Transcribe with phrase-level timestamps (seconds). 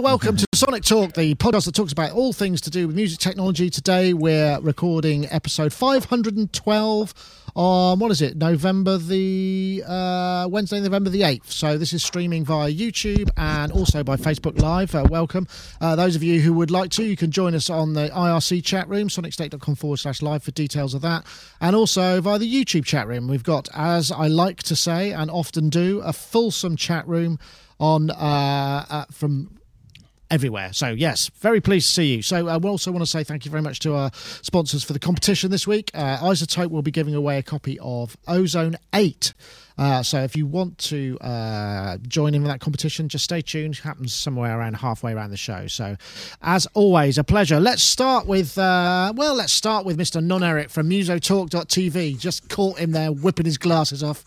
[0.00, 3.18] Welcome to Sonic Talk, the podcast that talks about all things to do with music
[3.18, 3.68] technology.
[3.68, 7.14] Today we're recording episode 512
[7.56, 11.50] on, what is it, November the, uh, Wednesday, November the 8th.
[11.50, 14.94] So this is streaming via YouTube and also by Facebook Live.
[14.94, 15.48] Uh, welcome.
[15.80, 18.64] Uh, those of you who would like to, you can join us on the IRC
[18.64, 21.26] chat room, sonicstate.com forward slash live for details of that.
[21.60, 23.26] And also via the YouTube chat room.
[23.26, 27.40] We've got, as I like to say and often do, a fulsome chat room
[27.80, 29.57] on uh, uh, from
[30.30, 30.72] everywhere.
[30.72, 32.22] So, yes, very pleased to see you.
[32.22, 34.92] So, uh, we also want to say thank you very much to our sponsors for
[34.92, 35.90] the competition this week.
[35.94, 39.32] Uh, iZotope will be giving away a copy of Ozone 8.
[39.78, 43.74] Uh, so if you want to uh, join in with that competition, just stay tuned.
[43.74, 45.68] It happens somewhere around halfway around the show.
[45.68, 45.96] So,
[46.42, 47.60] as always, a pleasure.
[47.60, 50.22] Let's start with uh, well, let's start with Mr.
[50.22, 52.18] Non Eric from MusoTalk.tv.
[52.18, 54.24] Just caught him there whipping his glasses off.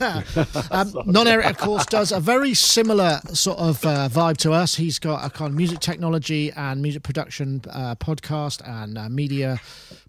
[0.70, 4.74] um, non Eric, of course, does a very similar sort of uh, vibe to us.
[4.74, 9.60] He's got a kind of music technology and music production uh, podcast and uh, media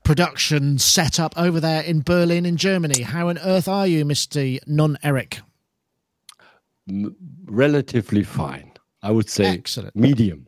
[0.03, 3.01] production setup over there in Berlin, in Germany.
[3.01, 5.39] How on earth are you, Mister Non Eric?
[6.89, 8.71] M- relatively fine.
[9.03, 9.95] I would say Excellent.
[9.95, 10.47] medium.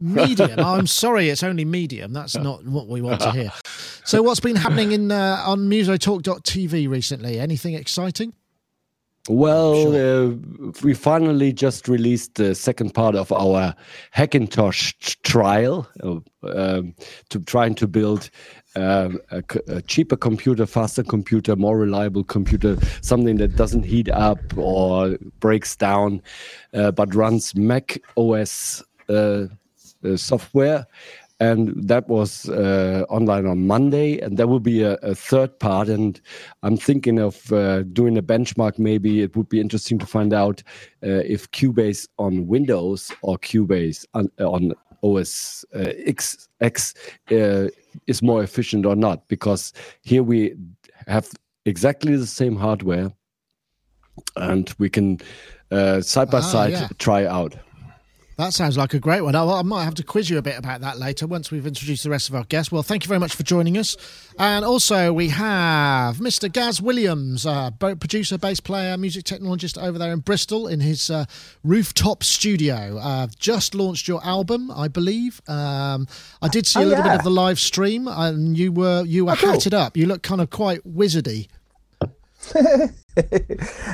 [0.00, 0.58] Medium.
[0.58, 2.12] I'm sorry, it's only medium.
[2.12, 3.52] That's not what we want to hear.
[4.04, 7.38] So, what's been happening in uh, on MusoTalk.tv recently?
[7.38, 8.32] Anything exciting?
[9.28, 10.34] Well, uh,
[10.82, 13.72] we finally just released the second part of our
[14.16, 16.94] Hackintosh trial uh, um,
[17.28, 18.30] to trying to build
[18.76, 24.38] um, a, a cheaper computer, faster computer, more reliable computer, something that doesn't heat up
[24.56, 26.22] or breaks down,
[26.74, 29.46] uh, but runs Mac OS uh,
[30.04, 30.86] uh, software.
[31.40, 35.88] And that was uh, online on Monday, and there will be a, a third part.
[35.88, 36.20] And
[36.62, 38.78] I'm thinking of uh, doing a benchmark.
[38.78, 40.62] Maybe it would be interesting to find out
[41.02, 46.94] if Cubase on Windows or Cubase on, on OS uh, X, X
[47.30, 47.68] uh,
[48.06, 49.28] is more efficient or not.
[49.28, 50.54] Because here we
[51.06, 51.28] have
[51.64, 53.12] exactly the same hardware,
[54.36, 55.18] and we can
[55.70, 56.88] uh, side by Ah, side yeah.
[56.98, 57.54] try out.
[58.38, 59.34] That sounds like a great one.
[59.34, 62.02] I, I might have to quiz you a bit about that later once we've introduced
[62.02, 62.72] the rest of our guests.
[62.72, 63.96] Well, thank you very much for joining us.
[64.38, 66.50] And also, we have Mr.
[66.50, 71.26] Gaz Williams, uh, producer, bass player, music technologist over there in Bristol in his uh,
[71.62, 72.98] rooftop studio.
[72.98, 75.42] Uh, just launched your album, I believe.
[75.46, 76.08] Um,
[76.40, 79.26] I did see a Oh, little bit of the live stream, and you were you
[79.26, 79.50] were Oh, cool.
[79.52, 79.96] hatted up.
[79.96, 81.48] You look kind of quite wizardy.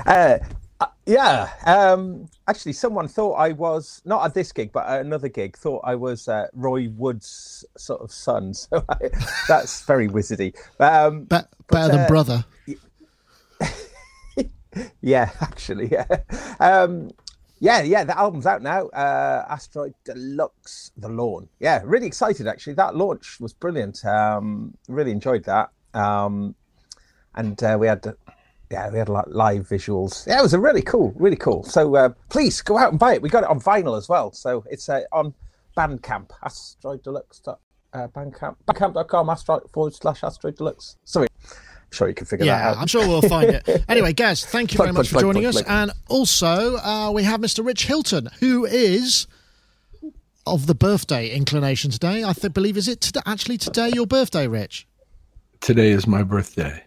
[0.06, 0.38] uh,
[0.80, 1.48] uh, yeah.
[1.64, 5.56] Um, actually, someone thought I was not at this gig, but at another gig.
[5.56, 8.54] Thought I was uh, Roy Wood's sort of son.
[8.70, 8.96] So I,
[9.48, 10.54] that's very wizardy.
[10.78, 11.38] Um, Be-
[11.68, 12.44] better than uh, brother.
[15.00, 16.06] yeah, actually, yeah.
[16.60, 17.10] Um,
[17.60, 18.04] yeah, yeah.
[18.04, 18.86] The album's out now.
[18.88, 21.48] Uh, Asteroid Deluxe, The Lawn.
[21.58, 22.46] Yeah, really excited.
[22.46, 24.04] Actually, that launch was brilliant.
[24.04, 25.70] Um, really enjoyed that.
[25.94, 26.54] Um,
[27.34, 28.04] and uh, we had,
[28.70, 30.26] yeah, we had like live visuals.
[30.26, 31.62] Yeah, it was a really cool, really cool.
[31.64, 33.22] So uh, please go out and buy it.
[33.22, 34.32] We got it on vinyl as well.
[34.32, 35.34] So it's uh, on
[35.76, 36.30] Bandcamp.
[36.42, 37.40] Asteroid Deluxe.
[37.40, 37.60] dot-
[37.92, 38.56] Uh, Bandcamp.
[38.68, 39.30] Bandcamp.com.
[39.30, 40.96] Asteroid forward slash Asteroid Deluxe.
[41.04, 41.26] Sorry.
[41.44, 42.74] I'm sure you can figure Yeah, that out.
[42.76, 43.84] Yeah, I'm sure we'll find it.
[43.88, 45.62] Anyway, Gaz, thank you Plug, very much plug, for plug, joining us.
[45.62, 47.64] And also, uh, we have Mr.
[47.64, 49.26] Rich Hilton, who is
[50.46, 52.24] of the birthday inclination today.
[52.24, 54.86] I th- believe is it to- actually today your birthday, Rich?
[55.60, 56.82] Today is my birthday.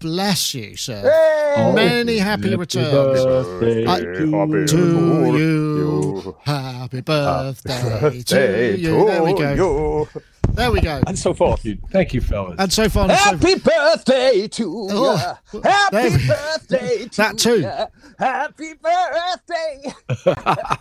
[0.00, 1.00] Bless you, sir.
[1.00, 1.54] Hey!
[1.56, 3.24] Oh, Many happy, Happy returns.
[3.24, 9.06] birthday I- to To you, happy birthday to you.
[9.06, 10.08] There we go.
[10.52, 11.00] There we go.
[11.06, 11.66] And so forth.
[11.90, 12.56] Thank you, fellas.
[12.58, 15.60] And so far, and so Happy birthday to Oh, you.
[15.62, 17.60] Happy birthday to That too.
[17.60, 17.86] ya.
[18.18, 19.92] Happy birthday.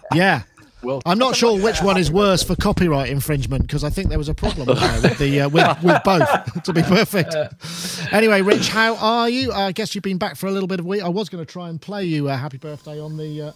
[0.14, 0.44] yeah.
[0.84, 4.18] Well, I'm not sure which one is worse for copyright infringement because I think there
[4.18, 6.30] was a problem there with the uh, with, with both.
[6.64, 7.36] To be perfect.
[8.14, 9.52] Anyway, Rich, how are you?
[9.52, 11.04] I guess you've been back for a little bit of a week.
[11.04, 13.52] I was going to try and play you a happy birthday on the uh,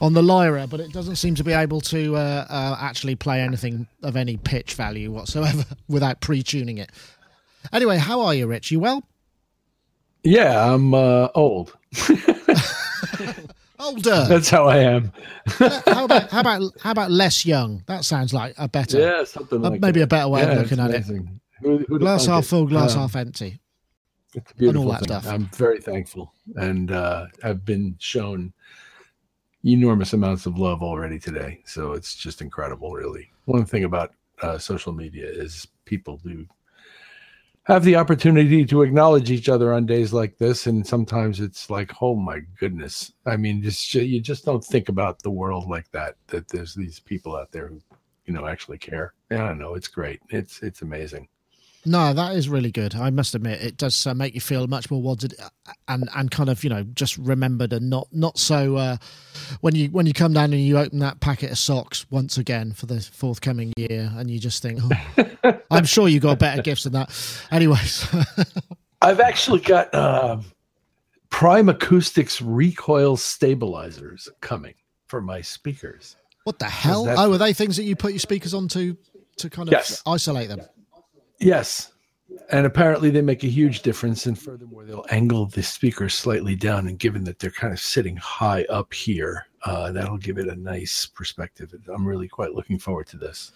[0.00, 3.40] on the lyra, but it doesn't seem to be able to uh, uh, actually play
[3.40, 6.90] anything of any pitch value whatsoever without pre-tuning it.
[7.72, 8.70] Anyway, how are you, Rich?
[8.70, 9.02] You well?
[10.22, 11.76] yeah, I'm uh, old.
[13.80, 14.24] Older.
[14.28, 15.12] That's how I am.
[15.86, 17.82] how about how about how about less young?
[17.86, 18.98] That sounds like a better.
[18.98, 20.04] Yeah, something like maybe that.
[20.04, 21.04] a better way of looking at it.
[21.04, 23.60] Who- who'd Glass half full, glass Um, half empty.
[24.34, 25.08] It's beautiful that thing.
[25.08, 25.26] stuff.
[25.26, 28.52] I'm very thankful, and uh, I've been shown
[29.64, 31.60] enormous amounts of love already today.
[31.64, 33.30] So it's just incredible, really.
[33.46, 36.46] One thing about uh, social media is people do
[37.68, 41.92] have the opportunity to acknowledge each other on days like this and sometimes it's like
[42.02, 43.12] oh my goodness.
[43.26, 46.98] I mean just you just don't think about the world like that that there's these
[46.98, 47.80] people out there who
[48.24, 49.12] you know actually care.
[49.30, 50.20] I don't know it's great.
[50.30, 51.28] It's it's amazing
[51.88, 52.94] no, that is really good.
[52.94, 55.48] I must admit, it does uh, make you feel much more wanted uh,
[55.88, 58.96] and and kind of you know just remembered and not not so uh,
[59.60, 62.72] when you when you come down and you open that packet of socks once again
[62.72, 64.80] for the forthcoming year and you just think,
[65.44, 67.10] oh, I'm sure you got better gifts than that.
[67.50, 68.06] Anyways,
[69.02, 70.38] I've actually got uh,
[71.30, 74.74] Prime Acoustics recoil stabilizers coming
[75.06, 76.16] for my speakers.
[76.44, 77.08] What the hell?
[77.08, 78.96] Oh, are they things that you put your speakers onto
[79.36, 80.02] to kind of yes.
[80.06, 80.60] isolate them?
[81.38, 81.92] Yes.
[82.50, 84.26] And apparently they make a huge difference.
[84.26, 86.86] And furthermore, they'll angle the speakers slightly down.
[86.86, 90.56] And given that they're kind of sitting high up here, uh, that'll give it a
[90.56, 91.72] nice perspective.
[91.92, 93.52] I'm really quite looking forward to this.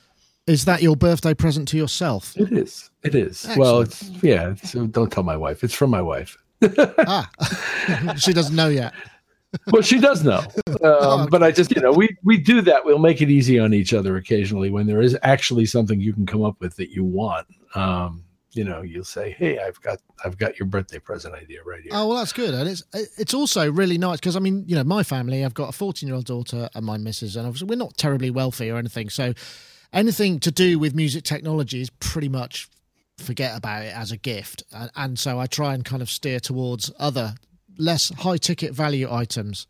[0.46, 2.37] Is that your birthday present to yourself?
[2.37, 2.90] It is.
[3.05, 3.44] It is.
[3.44, 3.58] Excellent.
[3.58, 4.50] Well, it's, yeah.
[4.50, 5.62] It's, don't tell my wife.
[5.62, 6.37] It's from my wife.
[6.78, 7.31] ah,
[8.17, 8.93] she doesn't know yet.
[9.70, 11.28] Well, she does know, um, oh, okay.
[11.31, 12.84] but I just, you know, we we do that.
[12.84, 16.26] We'll make it easy on each other occasionally when there is actually something you can
[16.26, 20.37] come up with that you want um, you know, you'll say, "Hey, I've got I've
[20.37, 23.70] got your birthday present idea right here." Oh well, that's good, and it's it's also
[23.70, 26.26] really nice because I mean, you know, my family, I've got a fourteen year old
[26.26, 29.32] daughter and my missus, and obviously we're not terribly wealthy or anything, so
[29.93, 32.69] anything to do with music technology is pretty much
[33.16, 36.38] forget about it as a gift, and, and so I try and kind of steer
[36.38, 37.34] towards other
[37.79, 39.67] less high ticket value items.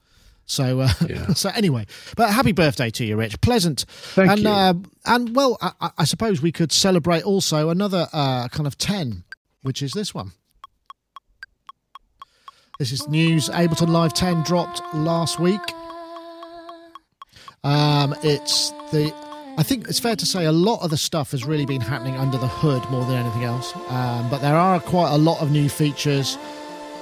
[0.47, 1.27] So, uh, yeah.
[1.35, 3.41] so anyway, but happy birthday to you, Rich.
[3.41, 3.85] Pleasant.
[3.89, 4.49] Thank and, you.
[4.49, 4.75] Uh,
[5.07, 9.25] and well, I, I, suppose we could celebrate also another uh, kind of 10,
[9.63, 10.33] which is this one.
[12.79, 13.49] This is news.
[13.49, 15.61] Ableton Live 10 dropped last week.
[17.65, 19.15] Um, it's the.
[19.57, 22.17] I think it's fair to say a lot of the stuff has really been happening
[22.17, 23.77] under the hood more than anything else.
[23.89, 26.39] Um, but there are quite a lot of new features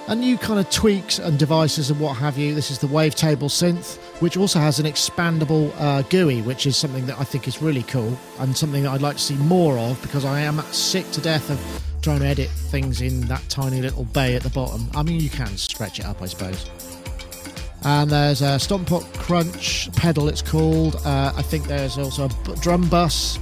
[0.08, 2.54] and new kind of tweaks and devices and what have you.
[2.54, 7.06] This is the Wavetable synth, which also has an expandable uh, GUI, which is something
[7.06, 10.00] that I think is really cool and something that I'd like to see more of
[10.02, 14.04] because I am sick to death of trying to edit things in that tiny little
[14.04, 14.88] bay at the bottom.
[14.94, 16.68] I mean, you can stretch it up, I suppose.
[17.82, 20.96] And there's a Stompot Crunch pedal, it's called.
[21.04, 23.38] Uh, I think there's also a drum bus.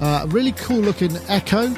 [0.00, 1.74] Uh, a really cool looking Echo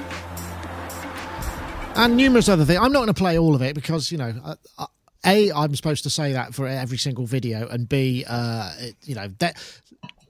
[1.97, 2.79] and numerous other things.
[2.79, 4.87] I'm not going to play all of it because you know, uh, uh,
[5.25, 9.15] a I'm supposed to say that for every single video, and b uh, it, you
[9.15, 9.57] know that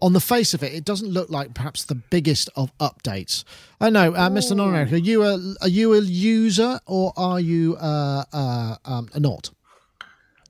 [0.01, 3.45] on the face of it, it doesn't look like perhaps the biggest of updates.
[3.81, 4.57] I know, uh, Mr.
[4.57, 9.51] non are you a are you a user or are you uh, uh, um, not?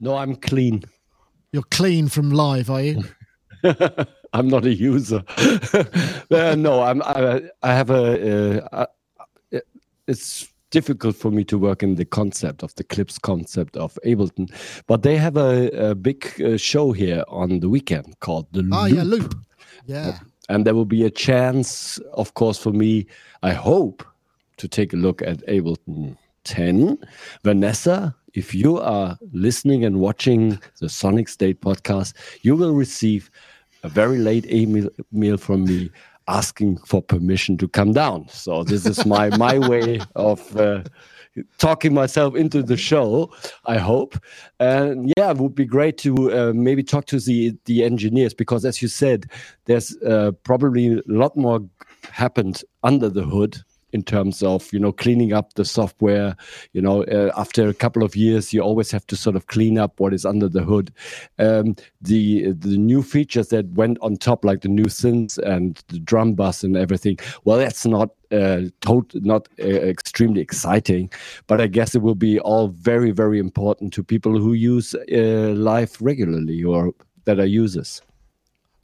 [0.00, 0.82] No, I'm clean.
[1.52, 3.04] You're clean from live, are you?
[4.32, 5.22] I'm not a user.
[6.30, 7.02] uh, no, I'm.
[7.02, 8.74] I, I have a.
[8.74, 8.86] Uh,
[10.08, 14.50] it's difficult for me to work in the concept of the clips concept of Ableton.
[14.88, 18.86] But they have a, a big uh, show here on the weekend called the oh,
[18.86, 18.96] Loop.
[18.96, 19.34] yeah, Loop.
[19.86, 20.19] Yeah.
[20.48, 23.06] And there will be a chance, of course, for me,
[23.42, 24.04] I hope,
[24.56, 26.98] to take a look at Ableton 10.
[27.44, 33.30] Vanessa, if you are listening and watching the Sonic State podcast, you will receive
[33.82, 35.91] a very late email from me
[36.29, 38.29] asking for permission to come down.
[38.29, 40.84] So this is my my way of uh,
[41.58, 43.32] talking myself into the show.
[43.67, 44.19] I hope,
[44.60, 48.64] and yeah, it would be great to uh, maybe talk to the the engineers because,
[48.64, 49.26] as you said,
[49.67, 51.60] there's uh, probably a lot more
[52.10, 53.62] happened under the hood
[53.93, 56.37] in terms of you know cleaning up the software
[56.72, 59.79] you know uh, after a couple of years you always have to sort of clean
[59.79, 60.93] up what is under the hood
[61.39, 65.99] um, the the new features that went on top like the new synths and the
[65.99, 71.11] drum bus and everything well that's not uh, tot- not uh, extremely exciting,
[71.49, 75.53] but I guess it will be all very, very important to people who use uh,
[75.55, 76.94] live regularly or
[77.27, 78.01] that are users.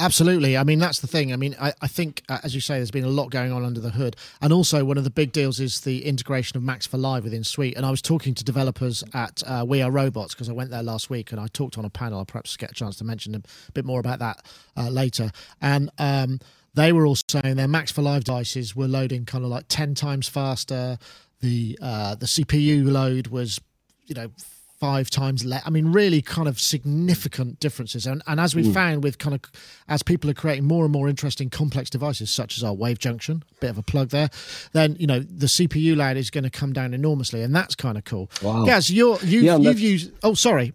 [0.01, 0.57] Absolutely.
[0.57, 1.33] I mean, that's the thing.
[1.33, 3.65] I mean, I, I think, uh, as you say, there's been a lot going on
[3.65, 4.15] under the hood.
[4.41, 7.43] And also, one of the big deals is the integration of Max for Live within
[7.43, 7.77] Suite.
[7.77, 10.85] And I was talking to developers at uh, We Are Robots because I went there
[10.85, 12.21] last week and I talked on a panel.
[12.21, 15.33] I'll perhaps get a chance to mention a bit more about that uh, later.
[15.61, 16.39] And um,
[16.75, 19.97] they were all saying their Max for Live devices were loading kind of like 10
[19.97, 20.99] times faster.
[21.41, 23.61] The, uh, the CPU load was,
[24.07, 24.31] you know,
[24.79, 25.63] five times less.
[25.67, 28.07] I mean, really kind of significant differences.
[28.07, 28.73] And, and as we mm.
[28.73, 29.41] found with kind of,
[29.89, 33.43] as people are creating more and more interesting complex devices, such as our Wave Junction,
[33.61, 34.31] bit of a plug there,
[34.73, 37.43] then, you know, the CPU load is going to come down enormously.
[37.43, 38.31] And that's kind of cool.
[38.43, 38.65] Wow.
[38.65, 40.73] Gaz, you're, you've, yeah, you've used, oh, sorry.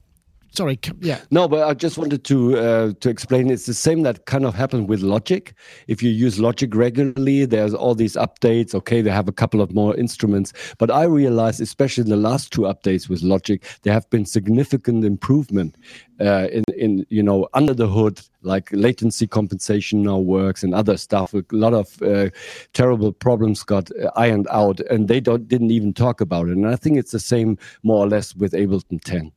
[0.56, 1.20] Sorry, yeah.
[1.32, 3.50] No, but I just wanted to uh, to explain.
[3.50, 5.52] It's the same that kind of happened with Logic.
[5.88, 8.76] If you use Logic regularly, there's all these updates.
[8.76, 12.54] Okay, they have a couple of more instruments, but I realized, especially in the last
[12.54, 15.76] two updates with Logic, there have been significant improvement
[16.22, 20.98] uh, in in you know under the hood, like latency compensation now works and other
[20.98, 21.34] stuff.
[21.34, 22.30] A lot of uh,
[22.74, 26.58] terrible problems got ironed out, and they don't didn't even talk about it.
[26.58, 29.32] And I think it's the same more or less with Ableton 10.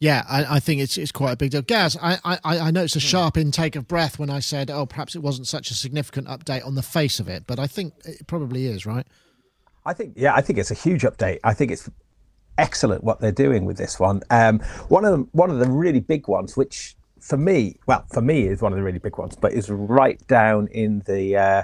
[0.00, 1.62] Yeah, I, I, think it's it's quite a big deal.
[1.62, 3.06] Gaz, I, I, I noticed a hmm.
[3.06, 6.66] sharp intake of breath when I said, "Oh, perhaps it wasn't such a significant update
[6.66, 9.06] on the face of it," but I think it probably is, right?
[9.86, 11.40] I think, yeah, I think it's a huge update.
[11.44, 11.88] I think it's
[12.56, 14.22] excellent what they're doing with this one.
[14.30, 18.20] Um, one of them, one of the really big ones, which for me, well, for
[18.20, 21.62] me is one of the really big ones, but is right down in the uh,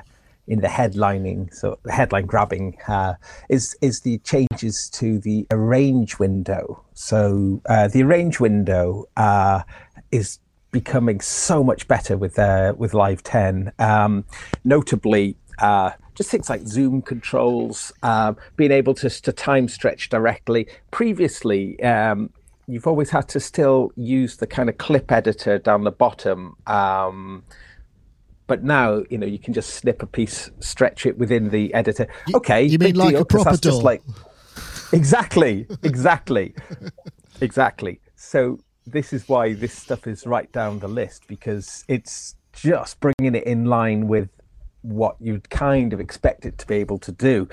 [0.51, 3.15] in the headlining, so the headline grabbing, uh,
[3.49, 6.85] is is the changes to the arrange window.
[6.93, 9.63] So uh, the arrange window uh,
[10.11, 10.41] is
[10.73, 13.73] becoming so much better with uh, with Live 10.
[13.79, 14.25] Um,
[14.65, 20.67] notably, uh, just things like zoom controls, uh, being able to, to time stretch directly.
[20.91, 22.31] Previously, um,
[22.67, 26.57] you've always had to still use the kind of clip editor down the bottom.
[26.67, 27.45] Um,
[28.51, 32.09] but now, you know, you can just snip a piece, stretch it within the editor.
[32.35, 34.03] Okay, you mean like deal, a proper Just like
[34.93, 36.57] exactly, exactly,
[37.41, 38.01] exactly.
[38.17, 43.37] So this is why this stuff is right down the list because it's just bringing
[43.37, 44.29] it in line with
[44.83, 47.49] what you'd kind of expect it to be able to do.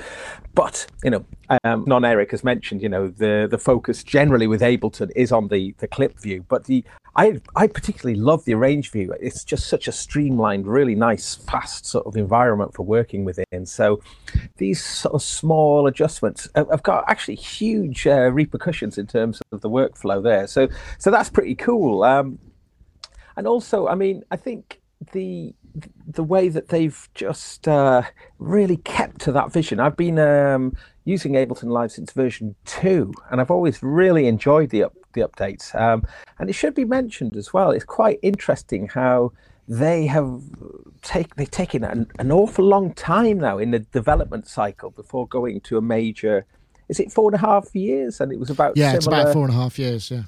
[0.54, 1.26] But you know,
[1.64, 5.48] um, non Eric has mentioned, you know, the the focus generally with Ableton is on
[5.48, 6.84] the the clip view, but the
[7.16, 9.14] I I particularly love the arrange view.
[9.20, 13.66] It's just such a streamlined, really nice, fast sort of environment for working within.
[13.66, 14.02] So
[14.58, 19.70] these sort of small adjustments have got actually huge uh, repercussions in terms of the
[19.70, 20.48] workflow there.
[20.48, 20.70] So
[21.00, 22.04] so that's pretty cool.
[22.04, 22.40] Um,
[23.36, 24.82] and also, I mean, I think
[25.12, 25.54] the
[26.06, 28.04] the way that they've just uh,
[28.40, 29.80] really kept to that vision.
[29.80, 34.84] I've been um, using Ableton Live since version two, and I've always really enjoyed the
[34.84, 35.74] up, the updates.
[35.80, 36.06] Um,
[36.40, 37.72] and it should be mentioned as well.
[37.72, 39.32] It's quite interesting how
[39.68, 40.42] they have
[41.02, 45.60] take they've taken an, an awful long time now in the development cycle before going
[45.62, 46.46] to a major.
[46.90, 48.22] Is it four and a half years?
[48.22, 48.98] And it was about yeah, similar...
[48.98, 50.10] it's about four and a half years.
[50.10, 50.24] Yeah.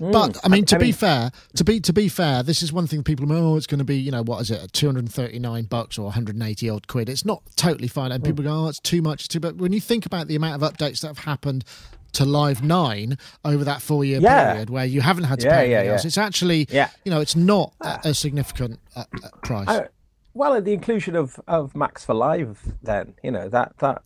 [0.00, 0.12] Mm.
[0.12, 2.72] But I mean, to I be mean, fair, to be to be fair, this is
[2.72, 5.00] one thing people oh, it's going to be, you know, what is it, two hundred
[5.00, 7.08] and thirty nine bucks or one hundred and eighty odd quid.
[7.08, 8.26] It's not totally fine, and mm.
[8.26, 9.20] people go, oh, it's too much.
[9.20, 9.40] It's too.
[9.40, 11.64] But when you think about the amount of updates that have happened
[12.12, 14.52] to Live Nine over that four year yeah.
[14.52, 16.90] period, where you haven't had to yeah, pay anything yeah, else, it's actually, yeah.
[17.04, 19.68] you know, it's not a, a significant uh, uh, price.
[19.68, 19.88] I,
[20.32, 24.02] well, the inclusion of of Max for Live, then you know that that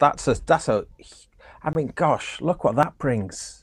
[0.00, 0.86] that's a that's a.
[1.62, 3.57] I mean, gosh, look what that brings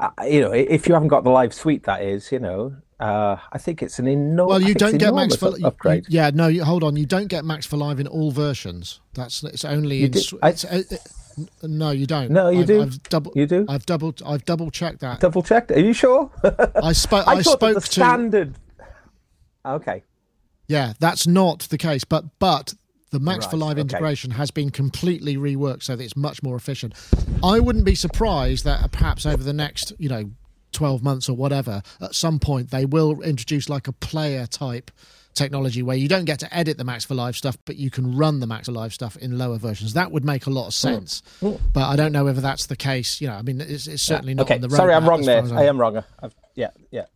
[0.00, 3.36] uh, you know, if you haven't got the live suite, that is, you know, uh,
[3.52, 4.50] I think it's an enormous.
[4.50, 6.06] Well, you don't get Max for upgrade.
[6.08, 6.96] You, yeah, no, you, hold on.
[6.96, 9.00] You don't get Max for Live in all versions.
[9.14, 10.10] That's it's only in.
[10.10, 12.30] Do, it's, I, it, uh, no, you don't.
[12.30, 12.82] No, you I've, do.
[12.82, 13.32] I've double.
[13.34, 13.66] You do.
[13.68, 14.14] I've double.
[14.24, 15.20] I've double checked that.
[15.20, 15.70] Double checked.
[15.70, 16.30] Are you sure?
[16.82, 17.26] I spoke.
[17.26, 18.54] I, I spoke the to standard.
[19.64, 20.02] Okay.
[20.68, 22.04] Yeah, that's not the case.
[22.04, 22.74] But but
[23.10, 23.80] the Max right, for Live okay.
[23.80, 26.94] integration has been completely reworked so that it's much more efficient.
[27.42, 30.30] I wouldn't be surprised that perhaps over the next, you know,
[30.72, 34.90] 12 months or whatever, at some point they will introduce like a player type
[35.34, 38.16] technology where you don't get to edit the Max for Live stuff, but you can
[38.16, 39.94] run the Max for Live stuff in lower versions.
[39.94, 41.22] That would make a lot of sense.
[41.40, 41.54] Mm.
[41.54, 41.60] Mm.
[41.72, 43.20] But I don't know whether that's the case.
[43.20, 44.36] You know, I mean, it's, it's certainly yeah.
[44.36, 44.54] not okay.
[44.56, 44.76] on the road.
[44.76, 45.42] Sorry, I'm wrong there.
[45.54, 46.02] I am wrong.
[46.22, 47.06] I've, yeah, yeah.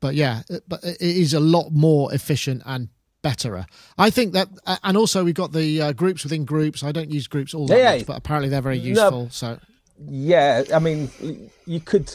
[0.00, 2.88] But yeah, but it is a lot more efficient and
[3.22, 3.66] betterer.
[3.98, 6.82] I think that, uh, and also we've got the uh, groups within groups.
[6.82, 9.24] I don't use groups all that yeah, much, but apparently they're very useful.
[9.24, 9.58] No, so
[10.08, 11.10] yeah, I mean,
[11.66, 12.14] you could.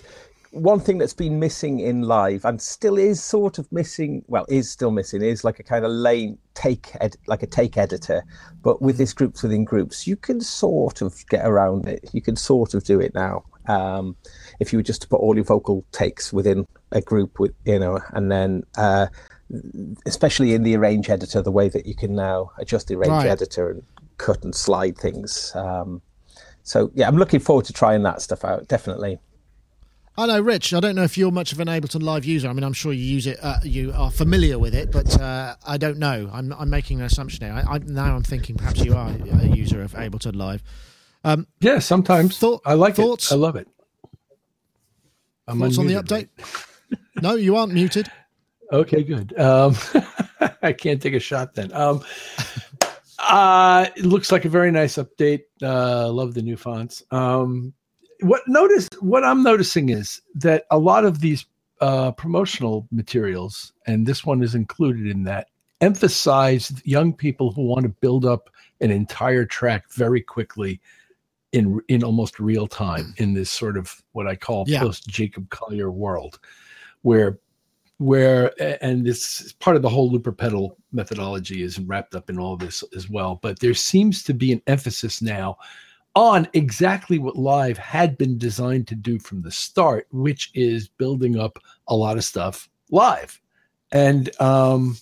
[0.52, 4.70] One thing that's been missing in live and still is sort of missing, well, is
[4.70, 8.24] still missing, is like a kind of lane take, ed, like a take editor.
[8.64, 12.10] But with this groups within groups, you can sort of get around it.
[12.14, 13.44] You can sort of do it now.
[13.68, 14.16] Um,
[14.60, 17.78] if you were just to put all your vocal takes within a group with, you
[17.78, 19.08] know, and then uh,
[20.06, 23.28] especially in the arrange editor, the way that you can now adjust the arrange right.
[23.28, 23.84] editor and
[24.18, 25.52] cut and slide things.
[25.56, 26.02] Um,
[26.64, 28.68] so yeah, I'm looking forward to trying that stuff out.
[28.68, 29.20] Definitely.
[30.20, 30.74] I know, Rich.
[30.74, 32.50] I don't know if you're much of an Ableton Live user.
[32.50, 33.38] I mean, I'm sure you use it.
[33.40, 36.28] Uh, you are familiar with it, but uh, I don't know.
[36.34, 37.54] I'm, I'm making an assumption here.
[37.54, 40.64] I, I, now I'm thinking perhaps you are a user of Ableton Live.
[41.24, 42.40] Um, yeah, sometimes.
[42.40, 43.32] Thought, I like thoughts?
[43.32, 43.36] it.
[43.36, 43.68] I love it.
[45.48, 46.30] I'm thoughts on the update?
[47.22, 48.10] no, you aren't muted.
[48.72, 49.38] Okay, good.
[49.40, 49.76] Um,
[50.62, 51.72] I can't take a shot then.
[51.74, 52.04] Um,
[53.20, 55.44] uh, it looks like a very nice update.
[55.62, 57.04] Uh, love the new fonts.
[57.12, 57.74] Um,
[58.22, 61.46] what notice what I'm noticing is that a lot of these
[61.82, 65.48] uh, promotional materials, and this one is included in that,
[65.82, 68.50] emphasize young people who want to build up
[68.82, 70.82] an entire track very quickly
[71.54, 74.82] in in almost real time in this sort of what I call Yeah.
[74.82, 76.40] post Jacob Collier world,
[77.04, 77.40] where
[78.00, 78.52] where
[78.84, 82.56] and this is part of the whole looper pedal methodology is wrapped up in all
[82.56, 83.40] this as well.
[83.42, 85.58] But there seems to be an emphasis now
[86.16, 91.40] on exactly what live had been designed to do from the start, which is building
[91.40, 93.40] up a lot of stuff live.
[93.92, 94.98] And um,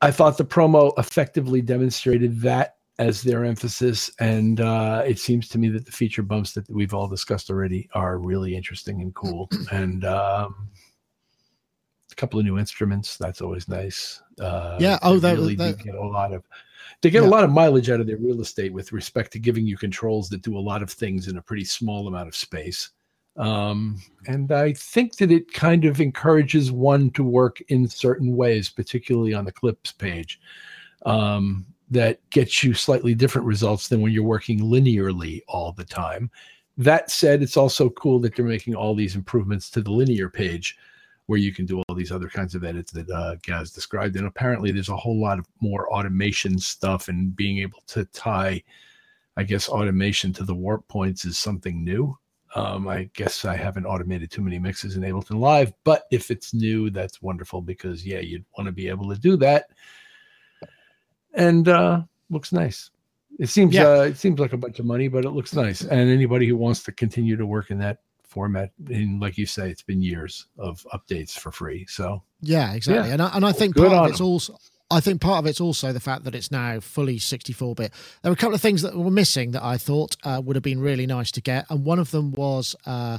[0.00, 4.10] I thought the promo effectively demonstrated that as their emphasis.
[4.20, 7.88] And uh, it seems to me that the feature bumps that we've all discussed already
[7.92, 9.50] are really interesting and cool.
[9.70, 10.68] And um,
[12.16, 14.22] a couple of new instruments, that's always nice.
[14.40, 16.44] Uh, Yeah, oh, that- really that- get a lot of.
[17.02, 17.28] They get Yeah.
[17.28, 20.30] a lot of mileage out of their real estate with respect to giving you controls
[20.30, 22.90] that do a lot of things in a pretty small amount of space.
[23.36, 28.70] Um, and I think that it kind of encourages one to work in certain ways,
[28.70, 30.40] particularly on the clips page,
[31.04, 36.30] um, that gets you slightly different results than when you're working linearly all the time.
[36.78, 40.76] That said, it's also cool that they're making all these improvements to the linear page
[41.26, 44.16] where you can do all these other kinds of edits that uh, Gaz described.
[44.16, 48.62] And apparently, there's a whole lot of more automation stuff and being able to tie,
[49.36, 52.16] I guess, automation to the warp points is something new.
[52.54, 56.54] Um, I guess I haven't automated too many mixes in Ableton Live, but if it's
[56.54, 59.66] new, that's wonderful because yeah, you'd want to be able to do that.
[61.34, 62.90] And uh, looks nice.
[63.38, 63.88] It seems Yeah.
[63.88, 65.82] uh, it seems like a bunch of money, but it looks nice.
[65.82, 69.70] And anybody who wants to continue to work in that format, and like you say,
[69.70, 71.86] it's been years of updates for free.
[71.88, 73.08] So Yeah, exactly.
[73.08, 73.14] Yeah.
[73.14, 74.26] And I, and I think Good part of it's it's 'em.
[74.26, 74.56] also
[74.90, 77.92] I think part of it's also the fact that it's now fully 64 bit.
[78.22, 80.62] There were a couple of things that were missing that I thought uh, would have
[80.62, 83.18] been really nice to get, and one of them was uh,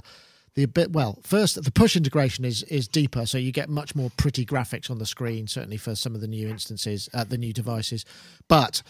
[0.56, 0.94] the bit.
[0.94, 4.90] Well, first the push integration is is deeper, so you get much more pretty graphics
[4.90, 5.48] on the screen.
[5.48, 8.06] Certainly for some of the new instances, uh, the new devices,
[8.48, 8.82] but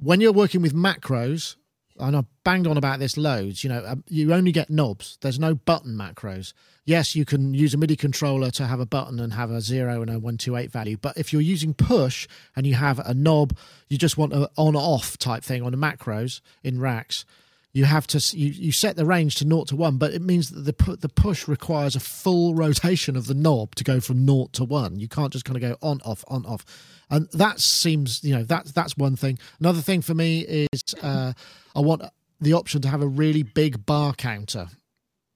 [0.00, 1.56] when you're working with macros,
[2.00, 5.18] and I've banged on about this loads, you know, um, you only get knobs.
[5.20, 6.52] There's no button macros.
[6.84, 10.00] Yes, you can use a MIDI controller to have a button and have a zero
[10.00, 10.96] and a 128 value.
[10.96, 13.56] But if you're using push and you have a knob,
[13.88, 17.24] you just want an on off type thing on the macros in racks.
[17.72, 20.50] You have to you, you set the range to 0 to 1, but it means
[20.50, 24.48] that the the push requires a full rotation of the knob to go from 0
[24.52, 24.98] to 1.
[24.98, 26.64] You can't just kind of go on off on off.
[27.10, 29.38] And that seems, you know, that's that's one thing.
[29.58, 30.40] Another thing for me
[30.72, 31.32] is uh,
[31.74, 32.02] I want
[32.40, 34.68] the option to have a really big bar counter.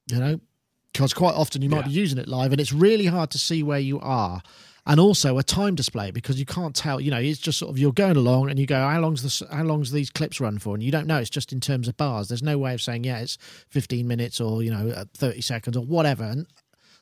[0.07, 0.39] You know,
[0.93, 1.87] because quite often you might Yeah.
[1.87, 4.41] be using it live and it's really hard to see where you are.
[4.87, 7.01] And also a time display because you can't tell.
[7.01, 9.41] You know, it's just sort of you're going along and you go, how long's this?
[9.51, 10.75] How long's these clips run for?
[10.75, 11.17] And you don't know.
[11.17, 12.27] It's just in terms of bars.
[12.27, 15.75] There's no way of saying, yeah, it's 15 minutes or you know, uh, 30 seconds
[15.75, 16.23] or whatever.
[16.23, 16.45] And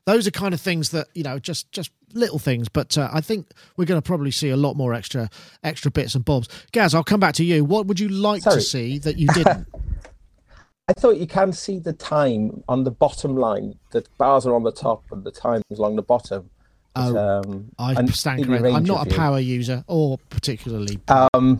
[0.06, 2.70] those are kind of things that you know, just just little things.
[2.70, 3.48] But uh, I think
[3.78, 5.30] we're going to probably see a lot more extra
[5.64, 6.48] extra bits and bobs.
[6.72, 7.64] Gaz, I'll come back to you.
[7.64, 9.68] What would you like to see that you didn't?
[10.88, 13.80] I thought you can see the time on the bottom line.
[13.92, 16.50] The bars are on the top and the time is along the bottom.
[16.96, 18.74] Oh, um, I stand corrected.
[18.74, 19.18] I'm not a view.
[19.18, 21.00] power user or particularly.
[21.08, 21.58] Um,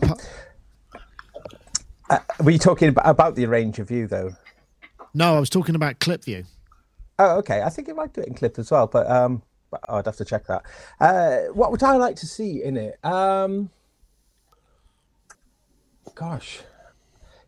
[2.10, 4.36] uh, were you talking about, about the range of view though?
[5.14, 6.44] no, I was talking about clip view.
[7.18, 7.62] Oh, okay.
[7.62, 9.53] I think you might do it in clip as well, but um, but
[9.88, 10.62] I'd have to check that.
[11.00, 13.04] Uh, what would I like to see in it?
[13.04, 13.70] Um,
[16.14, 16.60] gosh,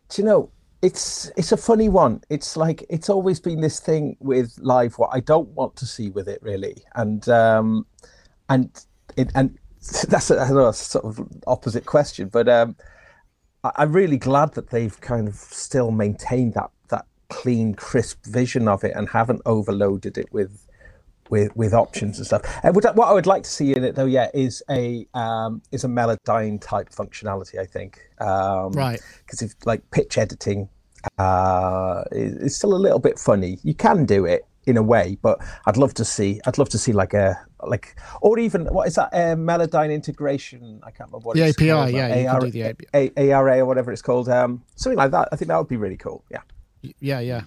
[0.09, 0.51] do you know?
[0.83, 2.21] It's it's a funny one.
[2.29, 4.93] It's like it's always been this thing with live.
[4.99, 7.87] What I don't want to see with it really, and um,
[8.47, 8.69] and
[9.15, 9.57] it and
[10.07, 12.75] that's a, know, sort of opposite question, but um,
[13.63, 18.67] I- I'm really glad that they've kind of still maintained that that clean, crisp vision
[18.67, 20.66] of it and haven't overloaded it with
[21.29, 22.41] with with options and stuff.
[22.63, 25.83] And what, I- would like to see in it, though, yeah, is a um, is
[25.83, 27.59] a Melodyne type functionality.
[27.59, 29.01] I think, um, Right.
[29.25, 30.69] Because if like pitch editing
[31.17, 33.59] uh, is, still a little bit funny.
[33.63, 36.41] You can do it in a way, but I'd love to see.
[36.45, 40.79] I'd love to see like a like or even what is that uh, Melodyne integration?
[40.83, 42.63] I can't remember what The it's API, called, yeah, but you can AR do the
[42.63, 43.11] API.
[43.17, 44.29] A- ARA or whatever it's called.
[44.29, 45.29] Um, something like that.
[45.31, 46.23] I think that would be really cool.
[46.29, 46.41] Yeah.
[46.99, 47.43] Yeah, yeah.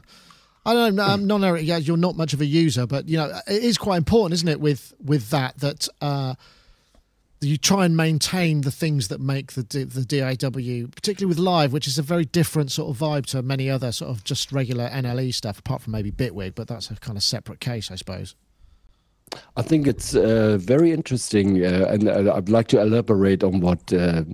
[0.67, 1.05] I don't know.
[1.05, 1.63] I'm not.
[1.63, 4.49] Yeah, you're not much of a user, but you know, it is quite important, isn't
[4.49, 4.61] it?
[4.61, 6.35] With with that, that uh,
[7.41, 11.87] you try and maintain the things that make the the DAW, particularly with live, which
[11.87, 15.33] is a very different sort of vibe to many other sort of just regular NLE
[15.33, 18.35] stuff, apart from maybe Bitwig, but that's a kind of separate case, I suppose.
[19.57, 23.93] I think it's uh, very interesting, uh, and uh, I'd like to elaborate on what
[23.93, 24.25] uh,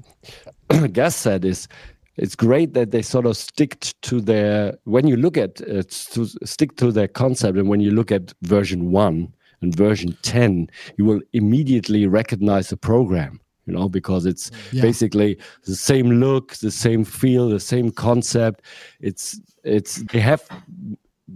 [0.93, 1.45] Gaz said.
[1.45, 1.69] Is
[2.17, 6.27] it's great that they sort of stick to their when you look at uh, to
[6.45, 11.05] stick to their concept and when you look at version 1 and version 10 you
[11.05, 14.83] will immediately recognize the program you know because it's yeah.
[14.83, 18.63] basically the same look the same feel the same concept
[19.01, 20.49] it's it's they have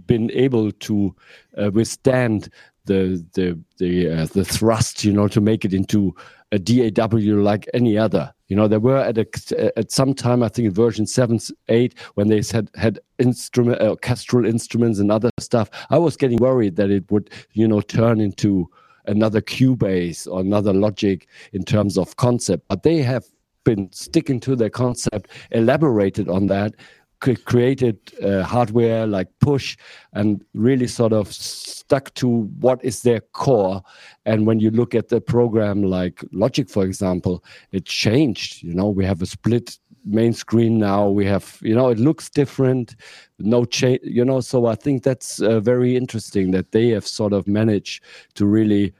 [0.07, 1.13] been able to
[1.57, 2.49] uh, withstand
[2.85, 6.15] the the the uh, the thrust you know to make it into
[6.51, 8.33] a DAW like any other.
[8.47, 11.39] You know, there were at a, at some time, I think in version seven,
[11.69, 15.69] eight, when they said had instrument, uh, orchestral instruments and other stuff.
[15.89, 18.69] I was getting worried that it would, you know, turn into
[19.05, 22.67] another Cubase or another Logic in terms of concept.
[22.67, 23.25] But they have
[23.63, 26.75] been sticking to their concept, elaborated on that,
[27.21, 29.77] created uh, hardware like push
[30.13, 33.81] and really sort of stuck to what is their core.
[34.25, 38.89] And when you look at the program like logic for example it changed you know
[38.89, 42.95] we have a split main screen now we have you know it looks different
[43.39, 47.33] no change you know so i think that's uh, very interesting that they have sort
[47.33, 48.03] of managed
[48.33, 48.93] to really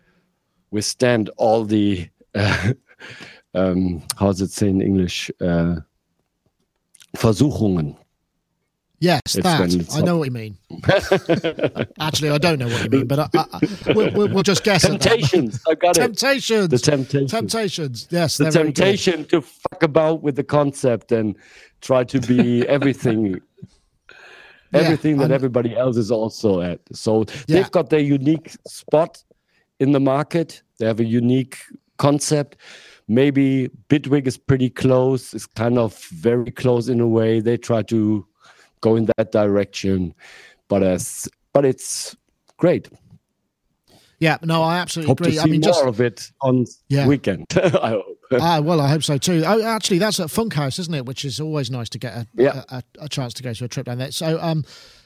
[0.69, 2.73] withstand all the uh,
[3.55, 5.75] um, how's it say in english uh,
[7.17, 7.97] Versuchungen
[9.01, 9.89] Yes, that.
[9.95, 10.57] I know what you mean.
[11.99, 14.83] Actually, I don't know what you mean, but I, I, we'll, we'll, just guess.
[14.83, 15.59] Temptations.
[15.67, 16.65] I got temptations.
[16.65, 16.69] it.
[16.69, 17.31] The temptations.
[17.31, 18.07] Temptations.
[18.11, 21.35] Yes, the temptation to fuck about with the concept and
[21.81, 23.41] try to be everything.
[24.73, 26.79] everything yeah, that everybody else is also at.
[26.93, 27.55] So yeah.
[27.55, 29.23] they've got their unique spot
[29.79, 30.61] in the market.
[30.77, 31.57] They have a unique
[31.97, 32.57] concept.
[33.07, 35.33] Maybe Bitwig is pretty close.
[35.33, 37.39] It's kind of very close in a way.
[37.39, 38.27] They try to
[38.81, 40.13] go in that direction.
[40.67, 42.15] But as but it's
[42.57, 42.89] great.
[44.19, 45.31] Yeah, no, I absolutely hope agree.
[45.31, 47.07] To see I mean, more just of it on yeah.
[47.07, 47.47] weekend.
[47.55, 48.05] I hope.
[48.33, 49.43] ah, well, I hope so too.
[49.45, 51.07] Oh, actually, that's at Funkhaus, isn't it?
[51.07, 52.63] Which is always nice to get a, yeah.
[52.69, 54.11] a, a, a chance to go to a trip down there.
[54.11, 54.63] So, um,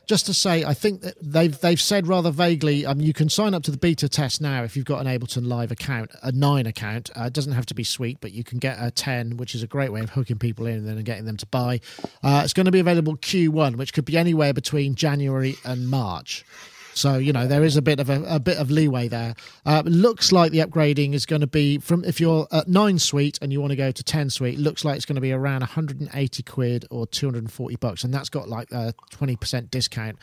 [0.07, 2.85] just to say, I think that they've they've said rather vaguely.
[2.85, 5.47] Um, you can sign up to the beta test now if you've got an Ableton
[5.47, 7.09] Live account, a nine account.
[7.15, 9.63] Uh, it doesn't have to be Suite, but you can get a ten, which is
[9.63, 11.79] a great way of hooking people in and then getting them to buy.
[12.23, 16.45] Uh, it's going to be available Q1, which could be anywhere between January and March.
[16.95, 19.35] So you know there is a bit of a, a bit of leeway there.
[19.65, 23.37] Uh, looks like the upgrading is going to be from if you're at nine suite
[23.41, 24.57] and you want to go to ten suite.
[24.57, 28.47] Looks like it's going to be around 180 quid or 240 bucks, and that's got
[28.47, 30.17] like a 20 percent discount.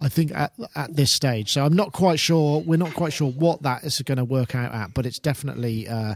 [0.00, 1.52] I think at at this stage.
[1.52, 2.60] So I'm not quite sure.
[2.60, 5.88] We're not quite sure what that is going to work out at, but it's definitely
[5.88, 6.14] uh,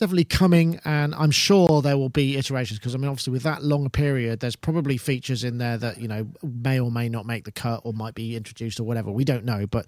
[0.00, 3.62] definitely coming, and I'm sure there will be iterations because I mean, obviously, with that
[3.62, 7.44] long period, there's probably features in there that you know may or may not make
[7.44, 9.10] the cut or might be introduced or whatever.
[9.10, 9.86] We don't know, but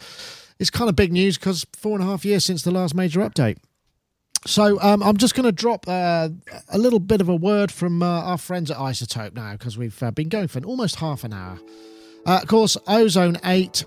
[0.58, 3.20] it's kind of big news because four and a half years since the last major
[3.20, 3.56] update.
[4.46, 6.28] So um, I'm just going to drop uh,
[6.68, 10.02] a little bit of a word from uh, our friends at iZotope now because we've
[10.02, 11.60] uh, been going for almost half an hour.
[12.26, 13.84] Uh, of course, Ozone 8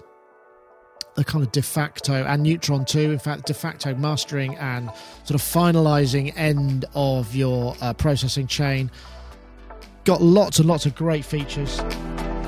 [1.15, 4.91] the kind of de facto and Neutron 2, in fact, de facto mastering and
[5.23, 8.91] sort of finalizing end of your uh, processing chain.
[10.03, 11.81] Got lots and lots of great features.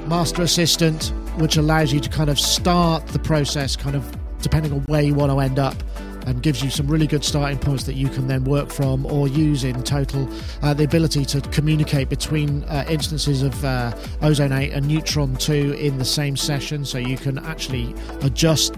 [0.07, 4.79] Master Assistant, which allows you to kind of start the process, kind of depending on
[4.81, 5.75] where you want to end up
[6.27, 9.29] and gives you some really good starting points that you can then work from or
[9.29, 10.29] use in total.
[10.61, 15.77] Uh, the ability to communicate between uh, instances of uh, Ozone 8 and Neutron 2
[15.79, 18.75] in the same session, so you can actually adjust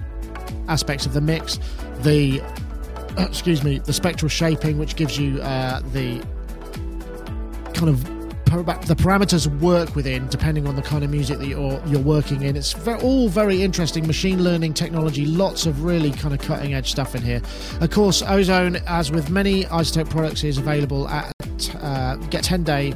[0.67, 1.59] aspects of the mix.
[2.01, 2.39] The
[3.17, 6.19] excuse me, the spectral shaping, which gives you uh, the
[7.73, 8.18] kind of
[8.49, 12.55] the parameters work within depending on the kind of music that you're you're working in.
[12.55, 15.25] It's all very interesting machine learning technology.
[15.25, 17.41] Lots of really kind of cutting edge stuff in here.
[17.79, 21.31] Of course, Ozone, as with many iZotope products, is available at
[21.81, 22.93] uh, get 10 day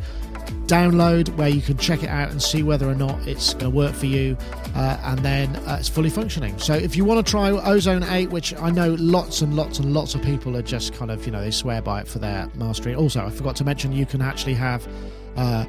[0.65, 3.69] download where you can check it out and see whether or not it's going to
[3.69, 4.37] work for you
[4.75, 8.29] uh, and then uh, it's fully functioning so if you want to try ozone 8
[8.29, 11.33] which i know lots and lots and lots of people are just kind of you
[11.33, 14.21] know they swear by it for their mastering also i forgot to mention you can
[14.21, 14.87] actually have
[15.35, 15.65] uh,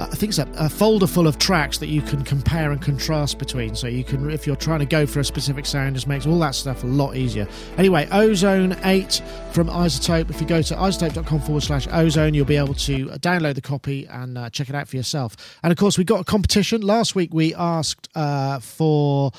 [0.00, 3.38] I think it's a, a, folder full of tracks that you can compare and contrast
[3.38, 3.76] between.
[3.76, 6.38] So you can, if you're trying to go for a specific sound, just makes all
[6.40, 7.46] that stuff a lot easier.
[7.78, 10.30] Anyway, Ozone 8 from iZotope.
[10.30, 14.06] If you go to izotope.com forward slash ozone, you'll be able to download the copy
[14.06, 15.36] and uh, check it out for yourself.
[15.62, 16.80] And of course, we got a competition.
[16.80, 19.30] Last week we asked uh, for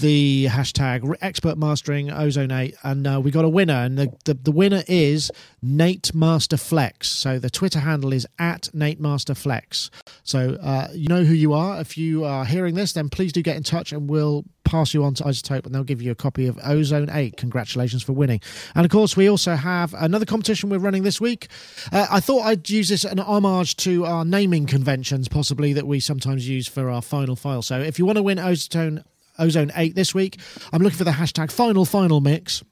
[0.00, 4.32] the hashtag expert mastering ozone 8 and uh, we got a winner and the, the,
[4.32, 7.10] the, winner is nate master flex.
[7.10, 9.90] So the twitter handle is at nate master flex.
[10.22, 11.78] So uh, you know who you are.
[11.78, 15.04] If you are hearing this then please do get in touch and we'll pass you
[15.04, 18.40] on to iZotope and they'll give you a copy of ozone 8 congratulations for winning.
[18.74, 21.48] And of course we also have another competition we're running this week.
[21.92, 26.00] Uh, i thought i'd use this an homage to our naming conventions possibly that we
[26.00, 27.60] sometimes use for our final file.
[27.60, 29.04] So if you want to win ozone
[29.38, 30.38] Ozone 8 this week.
[30.72, 32.62] I'm looking for the hashtag final final mix.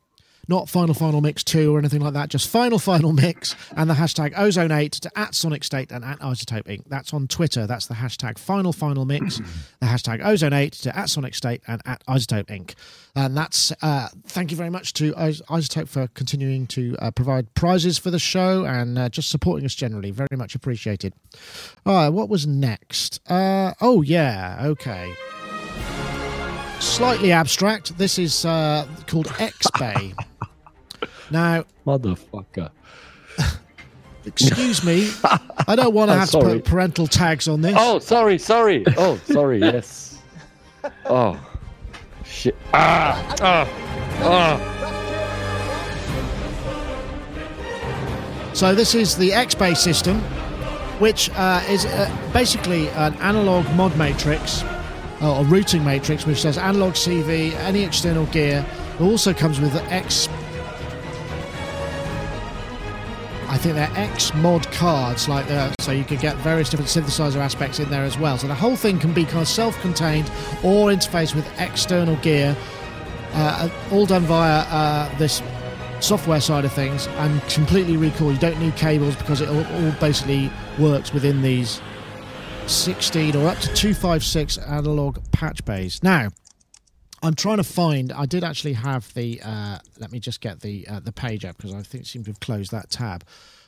[0.51, 3.95] Not final final mix 2 or anything like that, just final final mix and the
[3.95, 6.83] hashtag ozone 8 to at Sonic State and at iZotope Inc.
[6.89, 7.69] That's on Twitter.
[7.69, 9.37] That's the hashtag final final mix,
[9.81, 12.75] the hashtag ozone 8 to at Sonic State and at iZotope Inc.
[13.15, 17.97] And that's uh, thank you very much to iZotope for continuing to uh, provide prizes
[17.97, 20.11] for the show and uh, just supporting us generally.
[20.11, 21.15] Very much appreciated.
[21.87, 23.21] All right, what was next?
[23.31, 25.15] Uh, oh, yeah, okay
[26.81, 27.97] slightly abstract.
[27.99, 30.15] This is uh, called XBay.
[31.31, 32.71] now, motherfucker.
[34.27, 35.11] Excuse me,
[35.67, 36.45] I don't want to have sorry.
[36.45, 37.75] to put parental tags on this.
[37.79, 38.85] Oh, sorry, sorry.
[38.97, 39.61] Oh, sorry.
[39.61, 40.19] Yes.
[41.07, 41.41] Oh,
[42.25, 42.57] shit.
[42.75, 43.67] Ah, ah,
[44.23, 44.77] ah.
[48.53, 50.21] So this is the XBay system,
[50.99, 54.63] which uh, is uh, basically an analog mod matrix
[55.21, 58.65] or routing matrix which says analog CV, any external gear.
[58.99, 60.29] It also comes with the X.
[63.49, 67.41] I think they're X mod cards, like that, so you can get various different synthesizer
[67.41, 68.39] aspects in there as well.
[68.39, 70.31] So the whole thing can be kind of self-contained
[70.63, 72.57] or interface with external gear,
[73.33, 75.43] uh, all done via uh, this
[76.01, 78.33] software side of things and completely recall.
[78.33, 81.81] You don't need cables because it all, all basically works within these
[82.67, 86.03] 16 or up to 256 analog patch bays.
[86.03, 86.29] Now,
[87.23, 88.13] I'm trying to find.
[88.13, 89.41] I did actually have the.
[89.45, 92.25] Uh, let me just get the uh, the page up because I think it seemed
[92.27, 93.25] to have closed that tab.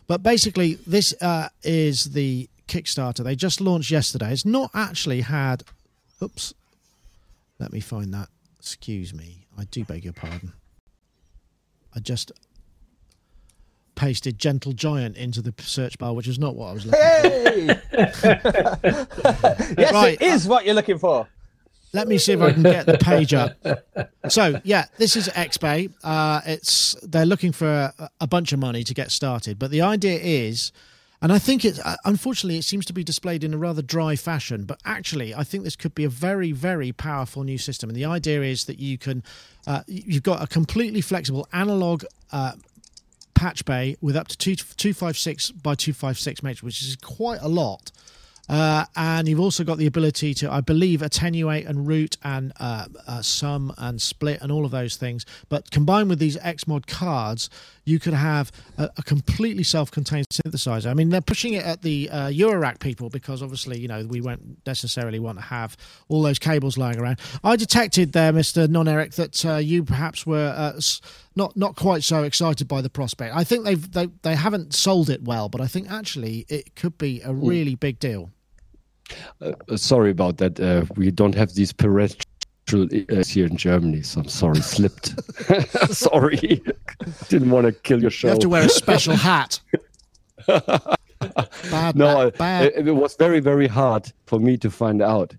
[0.06, 3.22] But basically, this uh, is the Kickstarter.
[3.24, 4.32] They just launched yesterday.
[4.32, 5.64] It's not actually had.
[6.22, 6.54] Oops.
[7.58, 8.28] Let me find that.
[8.58, 9.46] Excuse me.
[9.58, 10.52] I do beg your pardon.
[11.94, 12.32] I just
[13.94, 17.66] pasted Gentle Giant into the search bar, which is not what I was looking hey!
[17.66, 18.26] for.
[19.78, 20.20] yes, right.
[20.20, 21.28] it is what you're looking for.
[21.94, 23.52] Let me see if I can get the page up.
[24.28, 25.92] So yeah, this is XBay.
[26.02, 29.82] Uh, it's they're looking for a, a, bunch of money to get started, but the
[29.82, 30.72] idea is,
[31.20, 34.16] and I think it uh, unfortunately it seems to be displayed in a rather dry
[34.16, 37.90] fashion, but actually I think this could be a very very powerful new system.
[37.90, 39.22] And the idea is that you can,
[39.66, 42.52] uh, you've got a completely flexible analog uh,
[43.34, 47.90] patch bay with up to two, 256 by 256 matrix, which is quite a lot.
[48.48, 52.86] Uh, and you've also got the ability to, I believe, attenuate and route and uh,
[53.06, 55.24] uh, sum and split and all of those things.
[55.48, 57.48] But combined with these XMod cards,
[57.84, 60.86] you could have a, a completely self-contained synthesizer.
[60.90, 64.20] I mean, they're pushing it at the uh, Eurorack people because obviously, you know, we
[64.20, 65.76] won't necessarily want to have
[66.08, 67.20] all those cables lying around.
[67.42, 70.80] I detected there, Mister Non Eric, that uh, you perhaps were uh,
[71.36, 73.34] not not quite so excited by the prospect.
[73.34, 76.98] I think they've they they haven't sold it well, but I think actually it could
[76.98, 77.46] be a hmm.
[77.46, 78.30] really big deal.
[79.40, 80.58] Uh, sorry about that.
[80.58, 82.24] Uh, we don't have these parental
[82.72, 85.14] uh, here in Germany, so I'm sorry, slipped.
[85.94, 86.36] sorry,
[87.28, 88.28] didn't want to kill your show.
[88.28, 89.60] You have to wear a special hat.
[90.46, 92.64] bad, no, bad, bad.
[92.66, 95.34] It, it was very very hard for me to find out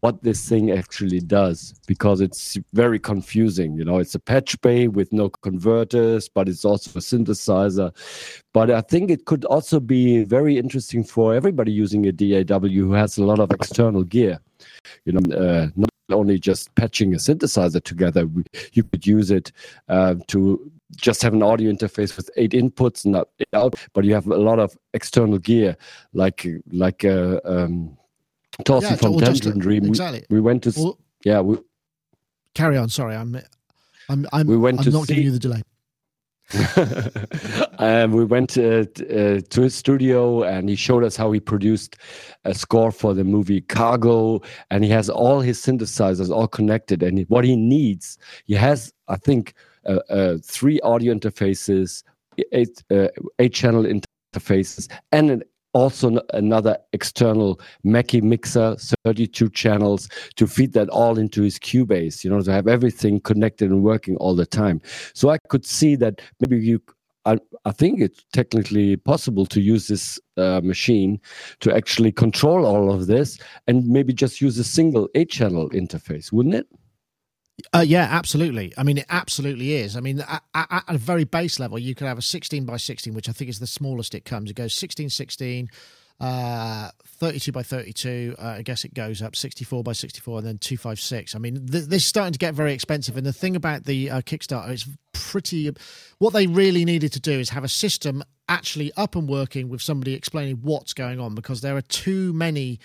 [0.00, 3.74] what this thing actually does because it's very confusing.
[3.76, 7.94] You know, it's a patch bay with no converters, but it's also a synthesizer.
[8.52, 12.92] But I think it could also be very interesting for everybody using a DAW who
[12.92, 14.38] has a lot of external gear.
[15.04, 18.28] You know, uh, not only just patching a synthesizer together,
[18.72, 19.52] you could use it
[19.88, 23.16] uh, to just have an audio interface with eight inputs and
[23.54, 25.76] out, but you have a lot of external gear
[26.12, 27.96] like like uh, um,
[28.64, 29.84] Thorsten yeah, from Tangerine Dream.
[29.84, 30.24] Exactly.
[30.30, 30.72] We, we went to.
[30.76, 31.40] Well, yeah.
[31.40, 31.58] We,
[32.54, 32.88] carry on.
[32.88, 33.40] Sorry, I'm.
[34.08, 34.26] I'm.
[34.32, 34.46] I'm.
[34.46, 35.62] We went I'm to not see, giving you the delay.
[37.78, 41.96] um, we went uh, uh, to his studio and he showed us how he produced
[42.44, 44.40] a score for the movie Cargo.
[44.70, 47.02] And he has all his synthesizers all connected.
[47.02, 49.54] And what he needs, he has, I think,
[49.86, 52.02] uh, uh three audio interfaces,
[52.52, 60.46] eight, uh, eight channel interfaces, and an also another external Mackie mixer, 32 channels to
[60.46, 64.34] feed that all into his Cubase, you know, to have everything connected and working all
[64.34, 64.80] the time.
[65.14, 66.82] So I could see that maybe you,
[67.24, 71.20] I, I think it's technically possible to use this uh, machine
[71.60, 76.32] to actually control all of this and maybe just use a single eight channel interface,
[76.32, 76.66] wouldn't it?
[77.72, 78.72] Uh, yeah, absolutely.
[78.76, 79.96] I mean, it absolutely is.
[79.96, 83.14] I mean, at, at, a very base level, you could have a 16 by 16,
[83.14, 84.50] which I think is the smallest it comes.
[84.50, 85.68] It goes 16 16,
[86.20, 88.36] uh, 32 by 32.
[88.38, 91.34] Uh, I guess it goes up 64 by 64 and then 256.
[91.34, 93.16] I mean, th- this is starting to get very expensive.
[93.16, 95.70] And the thing about the uh, Kickstarter is pretty.
[96.18, 99.80] What they really needed to do is have a system actually up and working with
[99.80, 102.80] somebody explaining what's going on because there are too many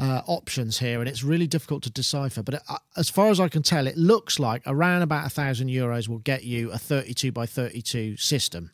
[0.00, 2.42] uh, options here, and it's really difficult to decipher.
[2.42, 5.68] But uh, as far as I can tell, it looks like around about a thousand
[5.68, 8.70] euros will get you a 32 by 32 system,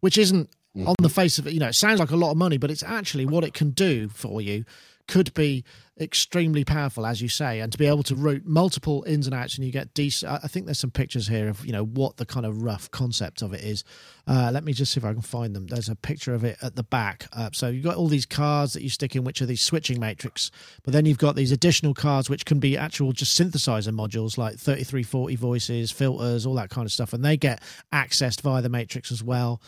[0.00, 0.88] which isn't mm-hmm.
[0.88, 1.52] on the face of it.
[1.52, 3.70] You know, it sounds like a lot of money, but it's actually what it can
[3.70, 4.64] do for you
[5.06, 5.64] could be
[6.00, 9.56] extremely powerful, as you say, and to be able to route multiple ins and outs,
[9.56, 10.32] and you get decent.
[10.42, 13.42] I think there's some pictures here of you know what the kind of rough concept
[13.42, 13.84] of it is.
[14.26, 15.66] Uh, let me just see if I can find them.
[15.66, 17.26] There's a picture of it at the back.
[17.32, 20.00] Uh, so you've got all these cards that you stick in, which are these switching
[20.00, 20.50] matrix,
[20.82, 24.58] but then you've got these additional cards which can be actual just synthesizer modules like
[24.58, 27.62] 3340 voices, filters, all that kind of stuff, and they get
[27.92, 29.60] accessed via the matrix as well.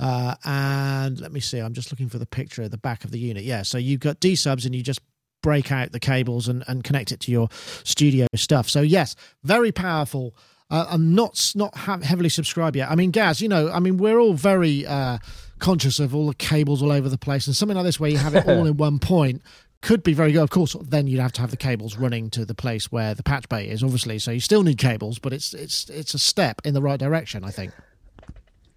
[0.00, 3.10] Uh, and let me see, I'm just looking for the picture at the back of
[3.10, 3.44] the unit.
[3.44, 5.00] Yeah, so you've got D subs and you just
[5.42, 7.48] break out the cables and, and connect it to your
[7.84, 8.68] studio stuff.
[8.68, 10.34] So yes, very powerful.
[10.70, 12.90] Uh, I'm not not heavily subscribed yet.
[12.90, 15.18] I mean, Gaz, you know, I mean, we're all very uh,
[15.58, 18.18] conscious of all the cables all over the place, and something like this where you
[18.18, 19.42] have it all in one point
[19.82, 20.42] could be very good.
[20.42, 23.22] Of course, then you'd have to have the cables running to the place where the
[23.22, 24.18] patch bay is, obviously.
[24.18, 27.44] So you still need cables, but it's it's it's a step in the right direction,
[27.44, 27.72] I think.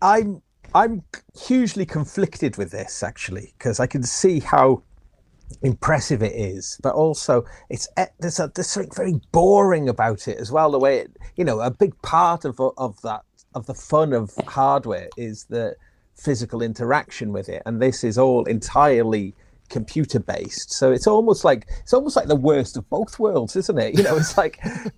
[0.01, 0.41] I'm
[0.75, 1.03] I'm
[1.39, 4.83] hugely conflicted with this actually because I can see how
[5.61, 10.37] impressive it is, but also it's eh, there's a there's something very boring about it
[10.37, 10.71] as well.
[10.71, 13.21] The way it, you know, a big part of of that
[13.53, 15.75] of the fun of hardware is the
[16.15, 19.35] physical interaction with it, and this is all entirely
[19.73, 23.79] computer based so it's almost like it's almost like the worst of both worlds isn't
[23.79, 23.93] it?
[23.97, 24.59] You know it's like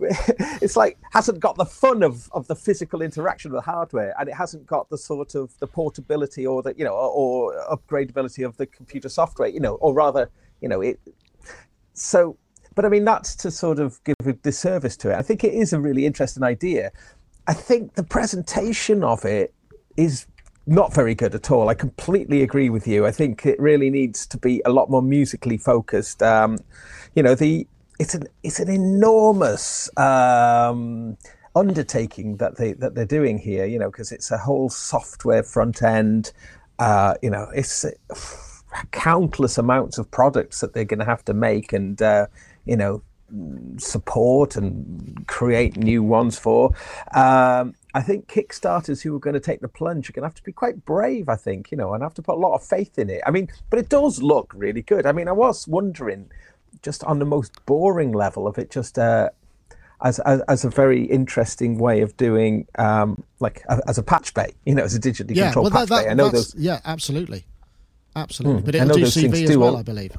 [0.66, 4.28] it's like hasn't got the fun of of the physical interaction with the hardware and
[4.28, 8.46] it hasn't got the sort of the portability or the you know or, or upgradability
[8.46, 10.30] of the computer software you know or rather
[10.62, 11.00] you know it
[11.94, 12.38] so
[12.76, 15.16] but i mean that's to sort of give a disservice to it.
[15.16, 16.92] I think it is a really interesting idea.
[17.48, 19.54] I think the presentation of it
[19.98, 20.28] is
[20.68, 21.70] not very good at all.
[21.70, 23.06] I completely agree with you.
[23.06, 26.24] I think it really needs to be a lot more musically focused.
[26.24, 26.58] Um,
[27.16, 27.68] you know, the
[28.00, 31.18] it's an it's an enormous um,
[31.56, 33.66] undertaking that they that they're doing here.
[33.66, 36.34] You know, because it's a whole software front end.
[36.80, 37.86] Uh, you know, it's
[38.92, 42.26] countless amounts of products that they're going to have to make, and uh,
[42.66, 43.02] you know,
[43.78, 46.72] support and create new ones for.
[47.14, 50.36] Um, I think Kickstarters who are going to take the plunge are going to have
[50.36, 52.62] to be quite brave, I think, you know, and have to put a lot of
[52.62, 53.22] faith in it.
[53.26, 55.06] I mean, but it does look really good.
[55.06, 56.30] I mean, I was wondering
[56.82, 59.30] just on the most boring level of it, just uh,
[60.02, 64.34] as, as, as a very interesting way of doing, um, like a, as a patch
[64.34, 66.12] bay, you know, as a digitally yeah, controlled well, patch that, that, bay.
[66.12, 66.54] I know those.
[66.56, 67.46] Yeah, absolutely,
[68.18, 68.60] absolutely.
[68.60, 68.66] Hmm.
[68.66, 70.18] But it'll do CV as well, I believe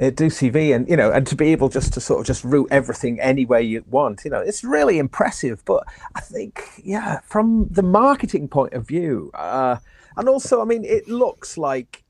[0.00, 2.44] uh, do CV and you know and to be able just to sort of just
[2.44, 5.64] route everything any way you want you know it's really impressive.
[5.64, 9.76] But I think yeah from the marketing point of view uh,
[10.16, 12.04] and also I mean it looks like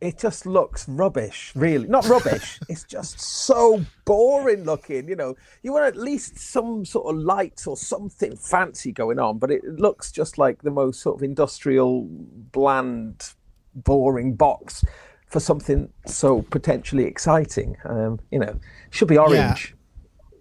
[0.00, 1.86] it just looks rubbish really.
[1.88, 5.36] Not rubbish it's just so boring looking you know.
[5.62, 9.64] You want at least some sort of lights or something fancy going on but it
[9.64, 13.32] looks just like the most sort of industrial bland
[13.74, 14.84] boring box
[15.28, 17.76] for something so potentially exciting.
[17.84, 18.58] Um, you know,
[18.90, 19.74] should be orange.
[19.74, 19.74] Yeah.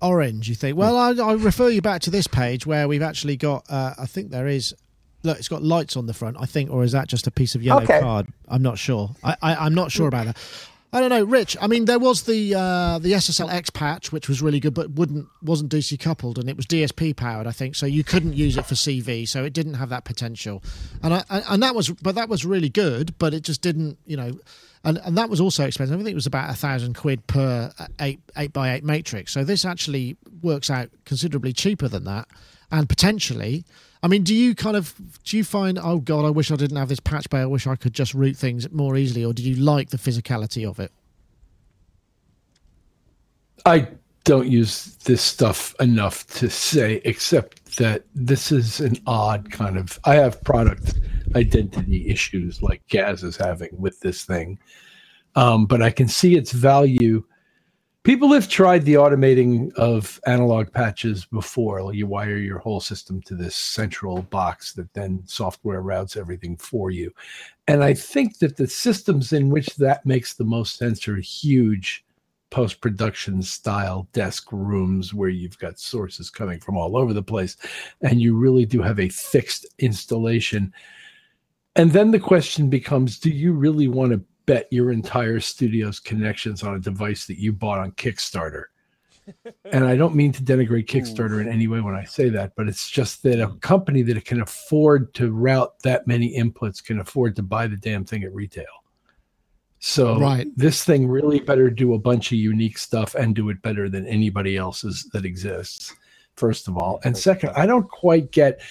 [0.01, 0.77] Orange, you think?
[0.77, 3.65] Well, I, I, refer you back to this page where we've actually got.
[3.69, 4.75] Uh, I think there is.
[5.23, 6.37] Look, it's got lights on the front.
[6.39, 7.99] I think, or is that just a piece of yellow okay.
[7.99, 8.27] card?
[8.47, 9.09] I'm not sure.
[9.23, 10.37] I, I, am not sure about that.
[10.97, 11.55] I don't know, Rich.
[11.61, 14.89] I mean, there was the uh, the SSL X patch, which was really good, but
[14.89, 17.75] wouldn't wasn't DC coupled, and it was DSP powered, I think.
[17.75, 20.63] So you couldn't use it for CV, so it didn't have that potential.
[21.03, 24.17] And I, and that was, but that was really good, but it just didn't, you
[24.17, 24.39] know,
[24.83, 25.93] and and that was also expensive.
[25.93, 29.31] I think it was about a thousand quid per eight eight by eight matrix.
[29.31, 32.27] So this actually works out considerably cheaper than that,
[32.71, 33.65] and potentially
[34.07, 36.77] I mean, do you kind of do you find oh god, I wish I didn't
[36.77, 37.39] have this patch bay.
[37.39, 40.65] I wish I could just route things more easily, or do you like the physicality
[40.65, 40.93] of it?
[43.65, 43.89] I
[44.23, 49.99] don't use this stuff enough to say, except that this is an odd kind of.
[50.05, 51.01] I have product
[51.35, 54.57] identity issues like Gaz is having with this thing,
[55.35, 57.25] um, but I can see its value
[58.07, 61.93] people have tried the automating of analog patches before.
[61.93, 66.89] You wire your whole system to this central box that then software routes everything for
[66.89, 67.11] you.
[67.67, 72.05] And I think that the systems in which that makes the most sense are huge
[72.49, 77.57] post production style desk rooms where you've got sources coming from all over the place
[77.99, 80.73] and you really do have a fixed installation.
[81.75, 86.63] And then the question becomes do you really want to bet your entire studio's connections
[86.63, 88.63] on a device that you bought on Kickstarter?
[89.71, 92.67] and I don't mean to denigrate Kickstarter in any way when I say that, but
[92.67, 97.35] it's just that a company that can afford to route that many inputs can afford
[97.35, 98.65] to buy the damn thing at retail.
[99.79, 100.47] So Right.
[100.55, 104.07] this thing really better do a bunch of unique stuff and do it better than
[104.07, 105.93] anybody else's that exists.
[106.35, 108.61] First of all, and second, I don't quite get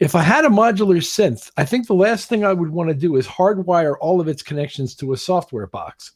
[0.00, 2.94] if I had a modular synth, I think the last thing I would want to
[2.94, 6.12] do is hardwire all of its connections to a software box.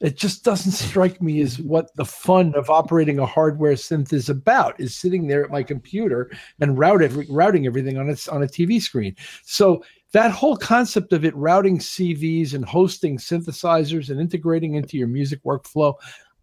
[0.00, 4.28] It just doesn't strike me as what the fun of operating a hardware synth is
[4.28, 4.78] about.
[4.80, 6.30] Is sitting there at my computer
[6.60, 9.14] and route every, routing everything on its on a TV screen.
[9.44, 15.08] So that whole concept of it routing CVs and hosting synthesizers and integrating into your
[15.08, 15.94] music workflow,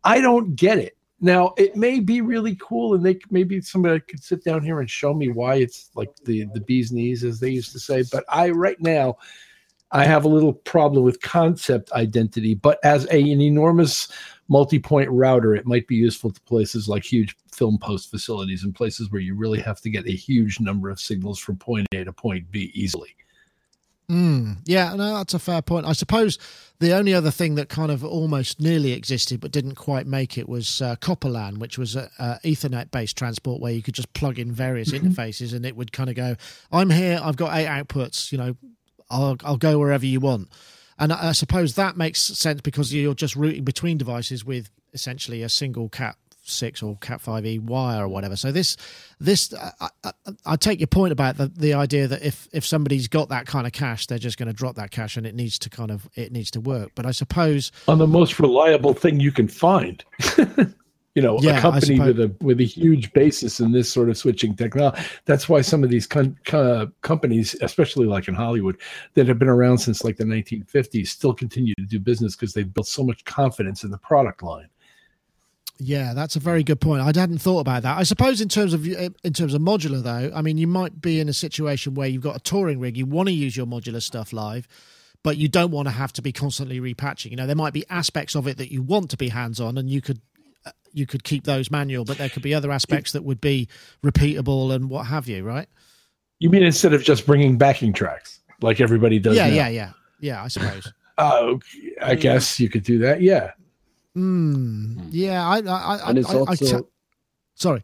[0.05, 0.97] I don't get it.
[1.21, 4.89] Now it may be really cool, and they maybe somebody could sit down here and
[4.89, 8.03] show me why it's like the the bee's knees, as they used to say.
[8.11, 9.17] But I right now,
[9.91, 12.53] I have a little problem with concept identity.
[12.53, 14.09] But as a, an enormous
[14.49, 19.09] multi-point router, it might be useful to places like huge film post facilities and places
[19.09, 22.13] where you really have to get a huge number of signals from point A to
[22.13, 23.15] point B easily.
[24.09, 25.85] Mm, yeah, no, that's a fair point.
[25.85, 26.37] I suppose
[26.79, 30.47] the only other thing that kind of almost nearly existed but didn't quite make it
[30.47, 34.51] was uh, Copperlan, which was a, a Ethernet-based transport where you could just plug in
[34.51, 36.35] various interfaces and it would kind of go,
[36.71, 37.19] "I'm here.
[37.21, 38.31] I've got eight outputs.
[38.31, 38.55] You know,
[39.09, 40.49] I'll I'll go wherever you want."
[40.99, 45.41] And I, I suppose that makes sense because you're just routing between devices with essentially
[45.41, 46.15] a single Cat
[46.47, 48.35] six or Cat five E wire or whatever.
[48.35, 48.77] So this
[49.19, 50.11] this I, I,
[50.45, 53.67] I take your point about the the idea that if if somebody's got that kind
[53.67, 56.07] of cash, they're just going to drop that cash and it needs to kind of
[56.15, 56.91] it needs to work.
[56.95, 60.03] But I suppose on the most reliable thing you can find.
[61.15, 64.17] you know, Yeah, a company with a with a huge basis in this sort of
[64.17, 65.01] switching technology.
[65.23, 68.77] That's why some of these con- co- companies, especially like in Hollywood,
[69.13, 72.71] that have been around since like the 1950s, still continue to do business because they've
[72.71, 74.67] built so much confidence in the product line.
[75.77, 77.01] Yeah, that's a very good point.
[77.01, 77.97] I hadn't thought about that.
[77.97, 81.19] I suppose in terms of in terms of modular though, I mean, you might be
[81.19, 84.01] in a situation where you've got a touring rig, you want to use your modular
[84.01, 84.67] stuff live,
[85.21, 87.31] but you don't want to have to be constantly repatching.
[87.31, 89.77] You know, there might be aspects of it that you want to be hands on,
[89.77, 90.21] and you could
[90.93, 93.67] you could keep those manual, but there could be other aspects that would be
[94.03, 95.67] repeatable and what have you, right?
[96.39, 99.35] You mean instead of just bringing backing tracks like everybody does?
[99.35, 99.55] yeah, now?
[99.55, 100.43] yeah, yeah, yeah.
[100.43, 100.91] I suppose.
[101.17, 101.55] Uh,
[102.01, 103.21] I guess you could do that.
[103.21, 103.51] Yeah.
[104.15, 106.87] Mm, yeah, I, I, I, and it's I, I also
[107.55, 107.83] sorry.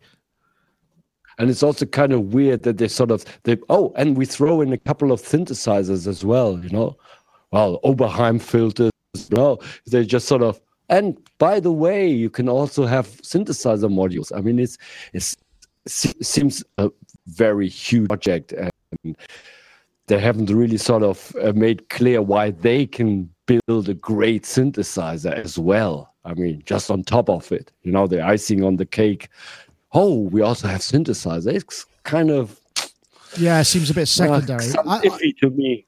[1.38, 4.61] and it's also kind of weird that they sort of they oh and we throw
[4.61, 6.95] in a couple of synthesizers as well you know?
[7.51, 9.59] Well oberheim filters you know?
[9.88, 14.32] They just sort of and by the way you can also have synthesizer modules.
[14.34, 14.77] I mean it's
[15.11, 15.36] it's
[15.86, 16.89] it seems a
[17.27, 19.17] very huge project and
[20.07, 25.34] they haven't really sort of uh, made clear why they can build a great synthesizer
[25.34, 28.86] as well i mean just on top of it you know the icing on the
[28.86, 29.30] cake
[29.93, 31.53] oh, we also have synthesizer.
[31.53, 32.59] It's kind of
[33.38, 34.63] Yeah, it seems a bit uh, secondary.
[34.63, 35.86] some I- I- to me.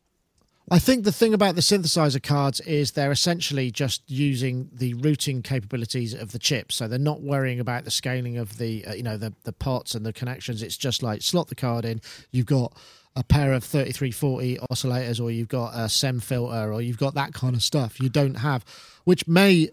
[0.71, 5.41] I think the thing about the synthesizer cards is they're essentially just using the routing
[5.41, 9.03] capabilities of the chip, so they're not worrying about the scaling of the uh, you
[9.03, 10.63] know the the pots and the connections.
[10.63, 12.01] It's just like slot the card in.
[12.31, 12.77] You've got
[13.15, 17.33] a pair of 3340 oscillators, or you've got a SEM filter, or you've got that
[17.33, 17.99] kind of stuff.
[17.99, 18.65] You don't have,
[19.03, 19.69] which may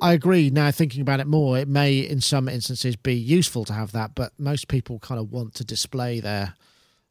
[0.00, 0.50] I agree.
[0.50, 4.14] Now thinking about it more, it may in some instances be useful to have that,
[4.14, 6.54] but most people kind of want to display their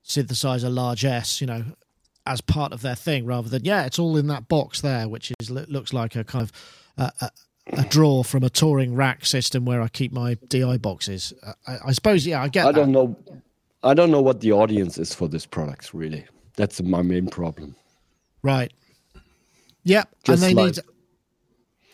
[0.04, 1.64] synthesizer large S, you know,
[2.26, 5.32] as part of their thing rather than yeah, it's all in that box there, which
[5.40, 6.52] is looks like a kind of
[6.98, 7.32] uh, a,
[7.82, 11.34] a drawer from a touring rack system where I keep my DI boxes.
[11.68, 12.66] I, I suppose yeah, I get.
[12.66, 12.80] I that.
[12.80, 13.16] don't know.
[13.86, 15.94] I don't know what the audience is for this product.
[15.94, 16.26] Really,
[16.58, 17.76] that's my main problem.
[18.42, 18.74] Right.
[19.84, 20.84] Yeah, Just and they like- need.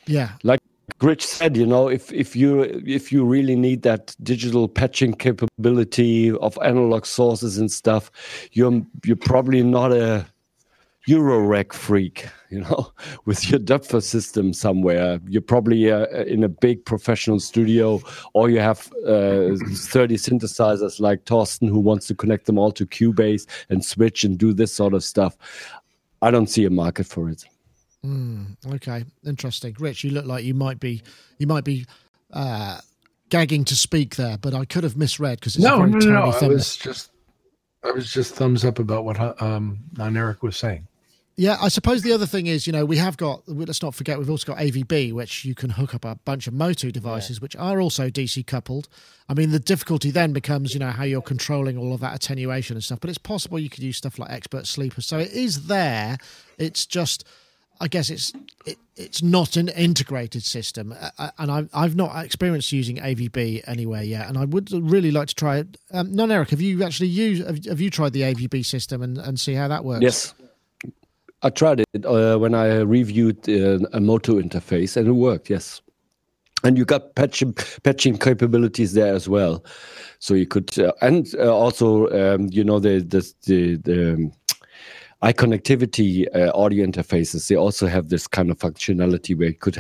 [0.08, 0.60] Yeah, Like
[1.02, 6.32] Rich said, you know, if if you if you really need that digital patching capability
[6.32, 8.12] of analog sources and stuff,
[8.52, 10.26] you're you're probably not a
[11.08, 12.92] Eurorack freak, you know,
[13.26, 15.20] with your Doepfer system somewhere.
[15.28, 18.02] You're probably uh, in a big professional studio,
[18.34, 22.86] or you have uh, 30 synthesizers like Thorsten who wants to connect them all to
[22.86, 25.38] Cubase and switch and do this sort of stuff.
[26.22, 27.46] I don't see a market for it.
[28.06, 29.76] Mm, okay, interesting.
[29.80, 31.02] Rich, you look like you might be
[31.38, 31.86] you might be
[32.34, 32.80] uh,
[33.30, 36.00] gagging to speak there, but I could have misread because it's a No, very no,
[36.00, 36.32] tiny no, no.
[36.32, 37.12] I was just,
[37.84, 40.88] I was just thumbs up about what um, non Eric was saying.
[41.38, 44.20] Yeah, I suppose the other thing is, you know, we have got, let's not forget,
[44.20, 47.42] we've also got AVB, which you can hook up a bunch of Motu devices, yeah.
[47.42, 48.88] which are also DC coupled.
[49.30, 52.76] I mean, the difficulty then becomes, you know, how you're controlling all of that attenuation
[52.76, 55.02] and stuff, but it's possible you could use stuff like Expert Sleeper.
[55.02, 56.18] So it is there.
[56.58, 57.26] It's just,
[57.82, 58.32] I guess it's
[58.68, 60.94] it, it's not an integrated system,
[61.40, 65.36] and I've I've not experienced using AVB anywhere yet, and I would really like to
[65.36, 65.78] try it.
[65.92, 69.18] Um, non Eric, have you actually used have, have you tried the AVB system and,
[69.18, 70.04] and see how that works?
[70.04, 70.36] Yes,
[71.44, 75.50] I tried it uh, when I reviewed uh, a Motu interface, and it worked.
[75.50, 75.82] Yes,
[76.64, 79.66] and you got patching patching capabilities there as well,
[80.20, 84.32] so you could uh, and uh, also um, you know the the the, the um,
[85.24, 87.48] iConnectivity uh, audio interfaces.
[87.48, 89.80] They also have this kind of functionality where you could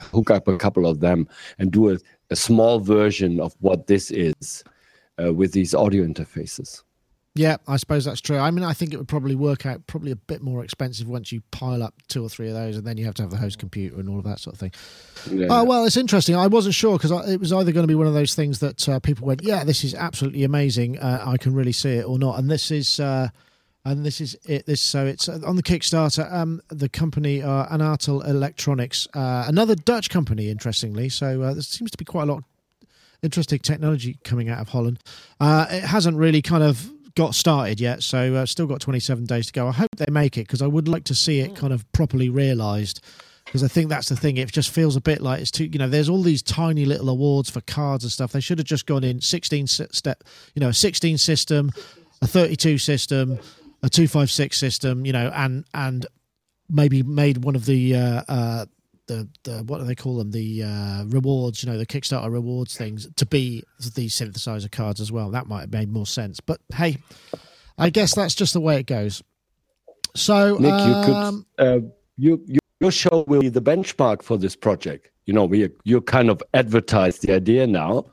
[0.00, 1.28] hook up a couple of them
[1.58, 1.98] and do a,
[2.30, 4.64] a small version of what this is
[5.22, 6.82] uh, with these audio interfaces.
[7.36, 8.38] Yeah, I suppose that's true.
[8.38, 11.32] I mean, I think it would probably work out probably a bit more expensive once
[11.32, 13.36] you pile up two or three of those, and then you have to have the
[13.36, 14.70] host computer and all of that sort of thing.
[15.28, 15.48] Yeah.
[15.50, 16.36] Oh well, it's interesting.
[16.36, 18.88] I wasn't sure because it was either going to be one of those things that
[18.88, 21.00] uh, people went, "Yeah, this is absolutely amazing.
[21.00, 22.38] Uh, I can really see it," or not.
[22.38, 23.30] And this is, uh,
[23.84, 24.66] and this is it.
[24.66, 26.32] This so it's uh, on the Kickstarter.
[26.32, 31.08] Um, the company uh, Electronics, uh, another Dutch company, interestingly.
[31.08, 32.44] So uh, there seems to be quite a lot
[33.24, 35.00] interesting technology coming out of Holland.
[35.40, 39.46] Uh, it hasn't really kind of got started yet, so uh, still got 27 days
[39.46, 39.68] to go.
[39.68, 42.28] I hope they make it because I would like to see it kind of properly
[42.28, 43.00] realised.
[43.44, 44.38] Because I think that's the thing.
[44.38, 45.66] It just feels a bit like it's too.
[45.66, 48.32] You know, there's all these tiny little awards for cards and stuff.
[48.32, 50.24] They should have just gone in 16 step.
[50.54, 51.70] You know, a 16 system,
[52.22, 53.38] a 32 system,
[53.82, 55.04] a 256 system.
[55.04, 56.06] You know, and and
[56.70, 58.66] maybe made one of the uh, uh,
[59.06, 60.30] the, the what do they call them?
[60.30, 63.62] The uh, rewards you know the kickstarter rewards things to be
[63.94, 65.30] the synthesizer cards as well.
[65.30, 66.98] That might have made more sense but hey
[67.78, 69.22] i guess that's just the way it goes.
[70.14, 71.78] So nick um, you could um, uh,
[72.16, 75.10] you, you, your show will be the benchmark for this project.
[75.26, 78.06] You know we you kind of advertise the idea now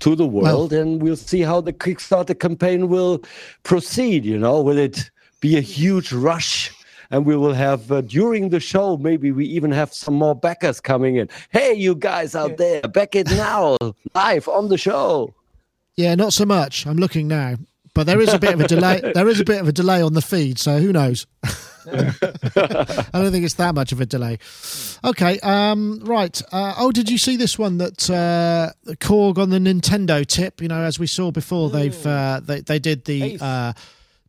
[0.00, 3.22] to the world well, and we'll see how the kickstarter campaign will
[3.62, 4.60] proceed you know.
[4.62, 5.10] Will it
[5.40, 6.73] be a huge rush
[7.14, 10.80] and we will have uh, during the show maybe we even have some more backers
[10.80, 11.28] coming in.
[11.50, 13.76] Hey you guys out there back it now
[14.14, 15.32] live on the show.
[15.94, 16.86] Yeah not so much.
[16.86, 17.54] I'm looking now.
[17.94, 20.02] But there is a bit of a delay there is a bit of a delay
[20.02, 21.28] on the feed so who knows?
[21.86, 24.38] I don't think it's that much of a delay.
[25.04, 26.40] Okay, um, right.
[26.50, 30.62] Uh, oh, did you see this one that uh, Korg on the Nintendo tip?
[30.62, 33.74] You know, as we saw before, they've uh, they they did the uh,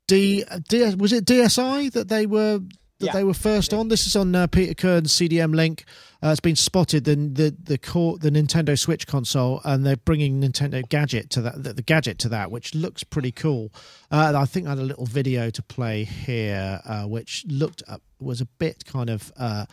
[0.08, 2.60] D, D was it DSi that they were
[2.99, 3.12] that yeah.
[3.12, 3.89] they were first on.
[3.89, 5.84] This is on uh, Peter Kirn's CDM link.
[6.24, 10.41] Uh, it's been spotted in the the core the Nintendo Switch console, and they're bringing
[10.41, 13.74] Nintendo Gadget to that the, the gadget to that, which looks pretty cool.
[14.10, 18.01] Uh, I think I had a little video to play here, uh, which looked up
[18.20, 19.32] was a bit kind of.
[19.38, 19.66] Uh,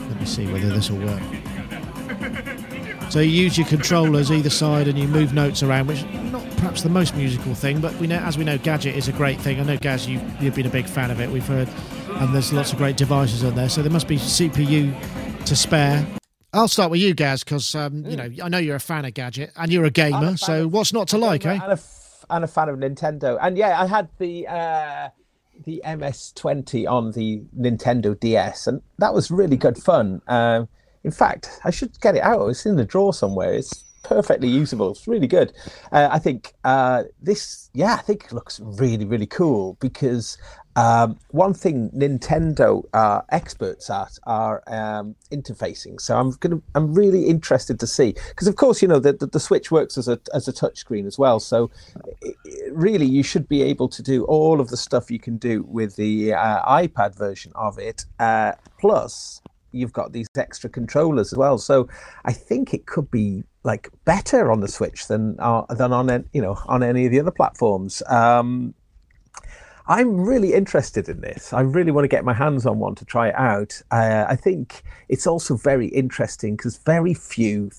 [0.00, 1.22] let me see whether this will work.
[3.10, 6.04] So you use your controllers either side and you move notes around, which
[6.58, 9.40] perhaps the most musical thing, but we know, as we know, Gadget is a great
[9.40, 9.60] thing.
[9.60, 11.30] I know Gaz, you, you've been a big fan of it.
[11.30, 11.68] We've heard,
[12.08, 13.68] and there's lots of great devices on there.
[13.68, 16.06] So there must be CPU to spare.
[16.52, 19.14] I'll start with you, Gaz, because um, you know I know you're a fan of
[19.14, 20.32] Gadget and you're a gamer.
[20.32, 21.52] A so of, what's not to like, eh?
[21.62, 21.80] And a,
[22.30, 24.46] and a fan of Nintendo, and yeah, I had the.
[24.46, 25.08] Uh
[25.64, 30.22] the MS20 on the Nintendo DS, and that was really good fun.
[30.28, 30.68] Um,
[31.02, 32.46] in fact, I should get it out.
[32.48, 33.54] It's in the drawer somewhere.
[33.54, 34.90] It's perfectly usable.
[34.90, 35.52] It's really good.
[35.92, 40.38] Uh, I think uh, this, yeah, I think looks really, really cool because
[40.76, 46.00] um, one thing Nintendo are experts at are um, interfacing.
[46.00, 49.26] So I'm gonna, I'm really interested to see because, of course, you know the, the,
[49.26, 51.40] the Switch works as a as a touchscreen as well.
[51.40, 51.70] So
[52.22, 52.36] it,
[52.70, 55.96] really, you should be able to do all of the stuff you can do with
[55.96, 58.04] the uh, iPad version of it.
[58.20, 59.42] Uh, plus,
[59.72, 61.58] you've got these extra controllers as well.
[61.58, 61.88] So
[62.24, 66.40] I think it could be like better on the Switch than uh, than on you
[66.40, 68.02] know on any of the other platforms.
[68.08, 68.74] Um,
[69.86, 71.52] I'm really interested in this.
[71.52, 73.80] I really want to get my hands on one to try it out.
[73.90, 77.70] Uh, I think it's also very interesting because very few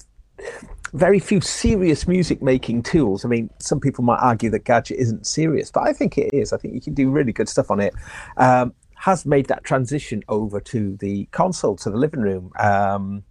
[0.93, 3.25] very few serious music making tools.
[3.25, 6.53] I mean, some people might argue that Gadget isn't serious, but I think it is.
[6.53, 7.93] I think you can do really good stuff on it.
[8.37, 12.51] Um, has made that transition over to the console, to the living room.
[12.59, 13.23] Um,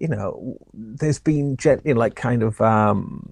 [0.00, 3.22] you know, there's been you know, like kind of um,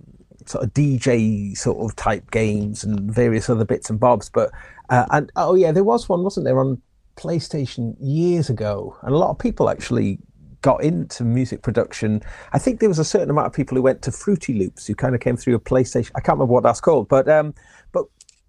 [0.47, 4.29] sort of DJ sort of type games and various other bits and bobs.
[4.29, 4.51] But
[4.91, 6.81] uh, and oh yeah, there was one, wasn't there, on
[7.17, 10.19] PlayStation years ago, and a lot of people actually
[10.61, 12.21] got into music production.
[12.53, 14.95] I think there was a certain amount of people who went to Fruity Loops who
[14.95, 16.11] kind of came through a PlayStation.
[16.17, 17.55] I can't remember what that's called, but um,
[17.93, 18.05] but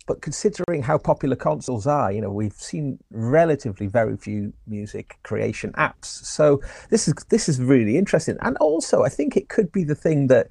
[0.10, 5.72] but considering how popular consoles are, you know, we've seen relatively very few music creation
[5.74, 6.06] apps.
[6.06, 9.94] So this is this is really interesting, and also I think it could be the
[9.94, 10.48] thing that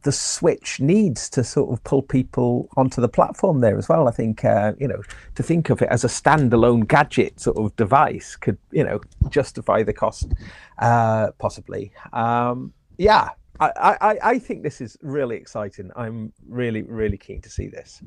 [0.00, 4.08] the Switch needs to sort of pull people onto the platform there as well.
[4.08, 5.02] I think uh, you know
[5.34, 8.98] to think of it as a standalone gadget sort of device could you know
[9.28, 10.32] justify the cost
[10.78, 11.92] uh, possibly.
[12.14, 13.28] Um, yeah,
[13.60, 13.68] I,
[14.00, 15.90] I, I think this is really exciting.
[15.96, 18.02] I'm really really keen to see this.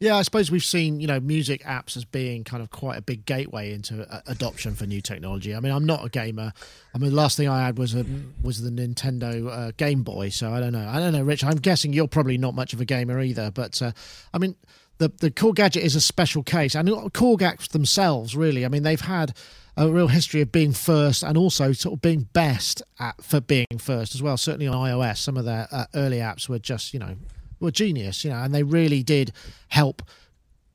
[0.00, 3.02] Yeah, I suppose we've seen you know music apps as being kind of quite a
[3.02, 5.54] big gateway into adoption for new technology.
[5.54, 6.54] I mean, I'm not a gamer.
[6.94, 8.06] I mean, the last thing I had was a
[8.42, 10.30] was the Nintendo uh, Game Boy.
[10.30, 10.88] So I don't know.
[10.88, 11.44] I don't know, Rich.
[11.44, 13.50] I'm guessing you're probably not much of a gamer either.
[13.50, 13.92] But uh,
[14.32, 14.56] I mean,
[14.96, 18.64] the the Korg Gadget is a special case, and Korg Apps themselves really.
[18.64, 19.36] I mean, they've had
[19.76, 23.66] a real history of being first and also sort of being best at for being
[23.78, 24.38] first as well.
[24.38, 27.16] Certainly on iOS, some of their uh, early apps were just you know
[27.60, 29.32] were genius, you know, and they really did
[29.68, 30.02] help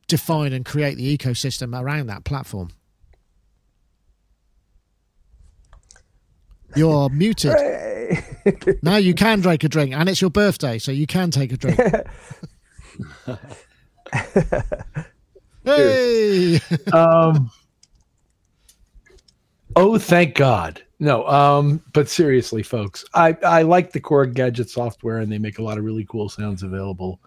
[0.07, 2.69] define and create the ecosystem around that platform.
[6.75, 7.55] You're muted.
[8.83, 11.57] now you can drink a drink, and it's your birthday, so you can take a
[11.57, 11.79] drink.
[15.63, 16.59] hey!
[16.91, 17.49] um,
[19.75, 20.84] oh, thank God.
[20.99, 25.59] No, um, but seriously, folks, I, I like the Korg gadget software and they make
[25.59, 27.19] a lot of really cool sounds available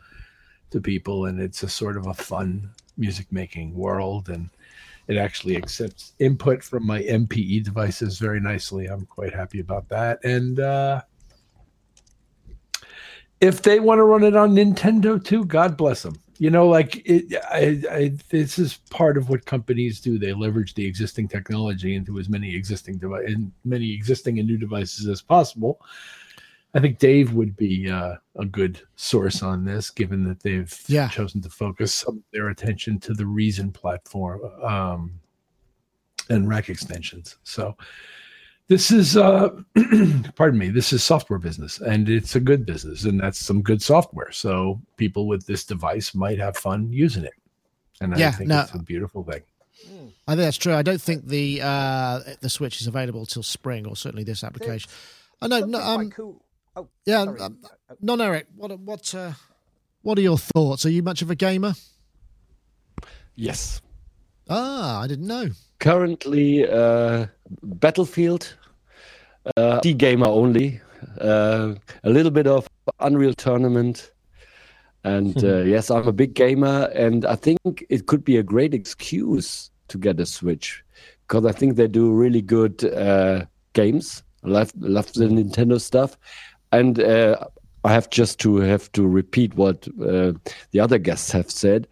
[0.70, 4.48] to people and it's a sort of a fun music making world and
[5.06, 8.86] it actually accepts input from my MPE devices very nicely.
[8.86, 10.22] I'm quite happy about that.
[10.24, 11.02] And uh,
[13.40, 17.02] if they want to run it on Nintendo too, God bless them you know like
[17.04, 20.18] it, I, I, this is part of what companies do.
[20.18, 24.56] They leverage the existing technology into as many existing device and many existing and new
[24.56, 25.80] devices as possible.
[26.74, 31.08] I think dave would be uh, a good source on this given that they've yeah.
[31.08, 35.12] chosen to focus some their attention to the reason platform um,
[36.28, 37.38] and rack extensions.
[37.42, 37.74] So
[38.68, 39.48] this is uh
[40.36, 43.82] pardon me this is software business and it's a good business and that's some good
[43.82, 47.32] software so people with this device might have fun using it.
[48.00, 49.42] And yeah, i think no, it's a beautiful thing.
[50.28, 50.74] I think that's true.
[50.74, 54.90] I don't think the uh the switch is available till spring or certainly this application.
[55.40, 56.42] I know no, um, cool.
[56.76, 57.58] oh, yeah um,
[58.00, 59.32] non eric what what uh
[60.02, 60.86] what are your thoughts?
[60.86, 61.74] Are you much of a gamer?
[63.34, 63.80] Yes.
[64.48, 65.50] Ah i didn't know.
[65.80, 67.26] Currently uh,
[67.62, 68.56] Battlefield,
[69.56, 70.80] uh, D gamer only,
[71.20, 71.74] uh,
[72.04, 72.68] a little bit of
[73.00, 74.12] Unreal Tournament.
[75.04, 78.74] And uh, yes, I'm a big gamer, and I think it could be a great
[78.74, 80.84] excuse to get a Switch
[81.26, 83.44] because I think they do really good uh,
[83.74, 84.22] games.
[84.44, 86.16] I love, love the Nintendo stuff,
[86.72, 87.44] and uh,
[87.84, 90.32] I have just to have to repeat what uh,
[90.70, 91.86] the other guests have said.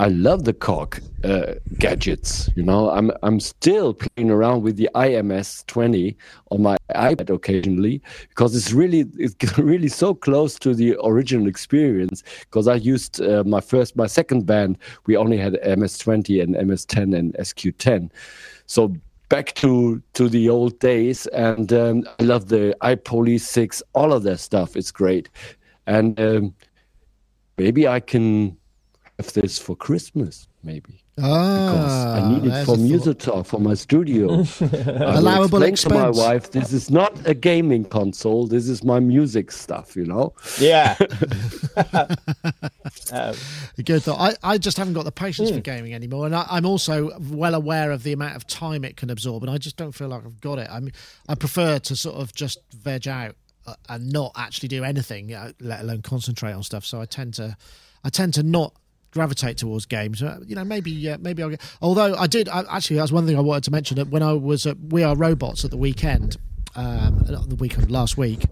[0.00, 2.48] I love the Korg uh, gadgets.
[2.54, 6.16] You know, I'm I'm still playing around with the IMS 20
[6.52, 12.22] on my iPad occasionally because it's really it's really so close to the original experience.
[12.42, 17.18] Because I used uh, my first my second band, we only had MS20 and MS10
[17.18, 18.10] and SQ10,
[18.66, 18.94] so
[19.28, 21.26] back to to the old days.
[21.28, 24.76] And um, I love the iPolysix, all of that stuff.
[24.76, 25.28] It's great,
[25.88, 26.54] and um,
[27.56, 28.56] maybe I can
[29.18, 31.02] have this for Christmas, maybe.
[31.20, 34.44] Ah, because I need it for Muso Talk for my studio.
[34.60, 35.82] I Allowable explain expense.
[35.82, 38.46] to my wife, this is not a gaming console.
[38.46, 39.96] This is my music stuff.
[39.96, 40.34] You know.
[40.60, 40.96] Yeah.
[43.12, 43.34] um,
[43.84, 44.20] Good thought.
[44.20, 47.56] I, I just haven't got the patience for gaming anymore, and I, I'm also well
[47.56, 50.24] aware of the amount of time it can absorb, and I just don't feel like
[50.24, 50.68] I've got it.
[50.70, 50.92] I mean,
[51.28, 53.34] I prefer to sort of just veg out
[53.66, 56.84] uh, and not actually do anything, uh, let alone concentrate on stuff.
[56.84, 57.56] So I tend to,
[58.04, 58.74] I tend to not
[59.10, 60.22] gravitate towards games.
[60.22, 61.76] Uh, you know, maybe uh, maybe I'll get.
[61.80, 63.96] Although I did I, actually, that's one thing I wanted to mention.
[63.96, 66.36] That when I was at We Are Robots at the weekend,
[66.76, 68.44] um, the weekend last week.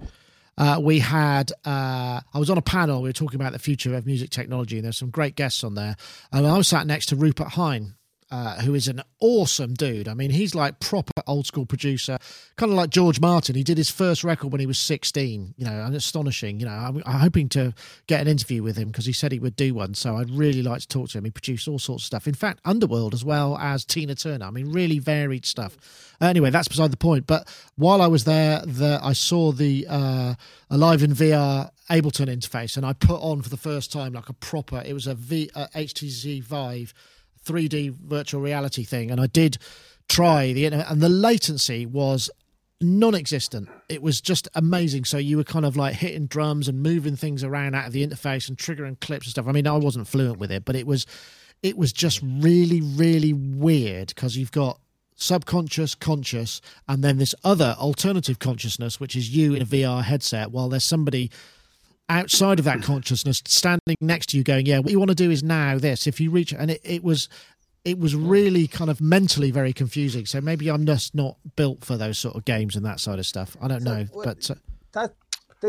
[0.58, 3.02] Uh, we had uh, I was on a panel.
[3.02, 5.74] We were talking about the future of music technology, and there's some great guests on
[5.74, 5.96] there.
[6.32, 7.94] And I was sat next to Rupert Hine,
[8.30, 10.08] uh, who is an awesome dude.
[10.08, 12.18] I mean, he's like proper old school producer,
[12.56, 13.54] kind of like George Martin.
[13.54, 15.54] He did his first record when he was 16.
[15.56, 16.58] You know, and astonishing.
[16.60, 17.72] You know, I'm, I'm hoping to
[18.06, 19.94] get an interview with him because he said he would do one.
[19.94, 21.24] So I'd really like to talk to him.
[21.24, 22.26] He produced all sorts of stuff.
[22.26, 24.46] In fact, Underworld as well as Tina Turner.
[24.46, 25.76] I mean, really varied stuff.
[26.20, 27.26] Anyway, that's beside the point.
[27.26, 30.34] But while I was there, the, I saw the uh,
[30.70, 34.32] Alive in VR Ableton interface, and I put on for the first time like a
[34.32, 34.82] proper.
[34.84, 36.92] It was a v, uh, HTC Vive
[37.46, 39.58] 3D virtual reality thing, and I did
[40.08, 42.30] try the and the latency was
[42.80, 43.68] non-existent.
[43.88, 45.04] It was just amazing.
[45.04, 48.06] So you were kind of like hitting drums and moving things around out of the
[48.06, 49.46] interface and triggering clips and stuff.
[49.48, 51.06] I mean i wasn't fluent with it but it was
[51.62, 54.78] it was just really really weird because you've got
[55.14, 60.50] subconscious conscious and then this other alternative consciousness which is you in a vr headset
[60.50, 61.30] while there's somebody
[62.08, 65.30] outside of that consciousness standing next to you going yeah what you want to do
[65.30, 67.28] is now this if you reach and it, it was
[67.86, 70.26] it was really kind of mentally very confusing.
[70.26, 73.26] So maybe I'm just not built for those sort of games and that side of
[73.26, 73.56] stuff.
[73.62, 74.54] I don't so, know, but uh,
[74.92, 75.14] that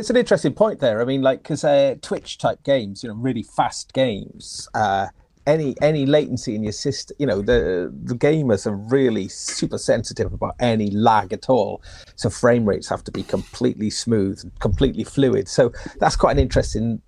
[0.09, 0.99] an interesting point there.
[0.99, 4.67] I mean, like because uh, Twitch type games, you know, really fast games.
[4.73, 5.07] Uh,
[5.47, 10.33] any any latency in your system, you know, the the gamers are really super sensitive
[10.33, 11.81] about any lag at all.
[12.15, 15.47] So frame rates have to be completely smooth, completely fluid.
[15.47, 17.01] So that's quite an interesting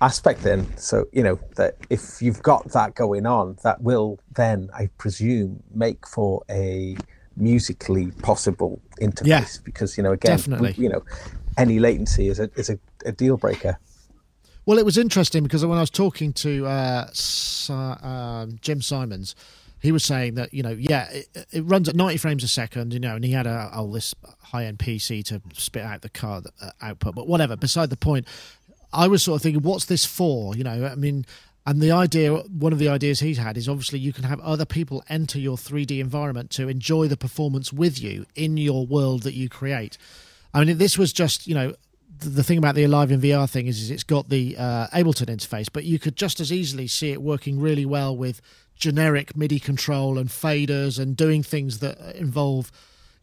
[0.00, 4.68] aspect then so you know that if you've got that going on that will then
[4.74, 6.96] i presume make for a
[7.36, 10.74] musically possible interface yeah, because you know again definitely.
[10.76, 11.04] you know
[11.56, 12.76] any latency is a is a,
[13.06, 13.78] a deal breaker
[14.66, 17.06] well it was interesting because when i was talking to uh,
[17.70, 19.34] uh, jim simons
[19.80, 22.92] he was saying that you know yeah it, it, runs at 90 frames a second
[22.92, 26.08] you know and he had a oh this high end pc to spit out the
[26.08, 28.26] card uh, output but whatever beside the point
[28.92, 30.54] I was sort of thinking, what's this for?
[30.54, 31.24] You know, I mean,
[31.66, 34.64] and the idea, one of the ideas he's had is obviously you can have other
[34.64, 39.34] people enter your 3D environment to enjoy the performance with you in your world that
[39.34, 39.96] you create.
[40.52, 41.74] I mean, this was just, you know,
[42.24, 45.26] the thing about the Alive in VR thing is, is it's got the uh, Ableton
[45.26, 48.40] interface, but you could just as easily see it working really well with
[48.76, 52.70] generic MIDI control and faders and doing things that involve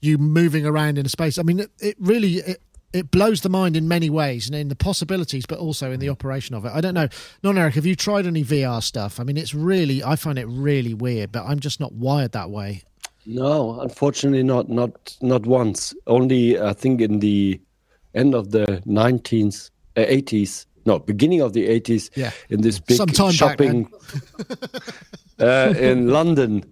[0.01, 1.37] you moving around in a space.
[1.37, 2.61] I mean, it, it really it,
[2.93, 6.09] it blows the mind in many ways and in the possibilities, but also in the
[6.09, 6.71] operation of it.
[6.73, 7.07] I don't know,
[7.43, 9.19] non Eric, have you tried any VR stuff?
[9.19, 12.49] I mean, it's really, I find it really weird, but I'm just not wired that
[12.49, 12.83] way.
[13.25, 15.93] No, unfortunately, not not not once.
[16.07, 17.59] Only I think in the
[18.13, 22.09] end of the 19th, uh, 80s, no, beginning of the 80s.
[22.15, 23.91] Yeah, in this big Sometime shopping
[25.39, 26.63] uh, in London,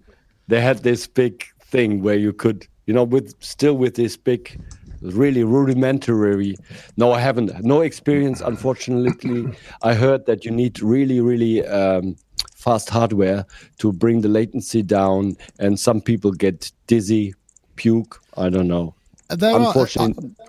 [0.48, 4.60] they had this big thing where you could, you know, with still with this big
[5.02, 6.56] really rudimentary.
[6.96, 7.62] No, I haven't.
[7.62, 9.56] No experience, unfortunately.
[9.82, 12.16] I heard that you need really, really um,
[12.56, 13.46] fast hardware
[13.78, 17.34] to bring the latency down, and some people get dizzy,
[17.76, 18.20] puke.
[18.36, 18.94] I don't know.
[19.28, 20.34] There unfortunately.
[20.40, 20.48] Are, uh,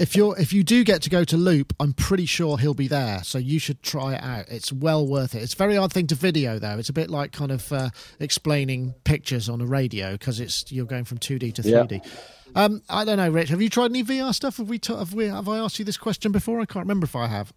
[0.00, 2.88] if you're if you do get to go to loop, I'm pretty sure he'll be
[2.88, 3.22] there.
[3.22, 4.46] So you should try it out.
[4.48, 5.42] It's well worth it.
[5.42, 6.78] It's a very odd thing to video though.
[6.78, 10.86] It's a bit like kind of uh, explaining pictures on a radio because it's you're
[10.86, 12.04] going from 2D to 3D.
[12.04, 12.10] Yeah.
[12.54, 13.50] Um, I don't know, Rich.
[13.50, 14.56] Have you tried any VR stuff?
[14.56, 15.26] Have we, t- have we?
[15.26, 16.60] Have I asked you this question before?
[16.60, 17.52] I can't remember if I have.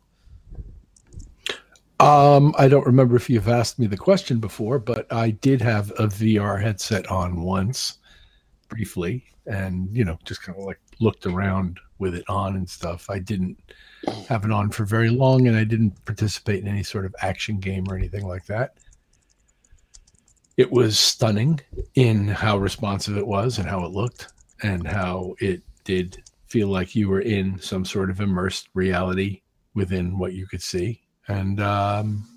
[1.99, 5.89] Um, I don't remember if you've asked me the question before, but I did have
[5.91, 7.99] a VR headset on once,
[8.67, 13.09] briefly, and you know, just kind of like looked around with it on and stuff.
[13.09, 13.57] I didn't
[14.27, 17.59] have it on for very long, and I didn't participate in any sort of action
[17.59, 18.77] game or anything like that.
[20.57, 21.59] It was stunning
[21.95, 24.27] in how responsive it was and how it looked
[24.61, 29.41] and how it did feel like you were in some sort of immersed reality
[29.73, 31.01] within what you could see.
[31.27, 32.27] And um,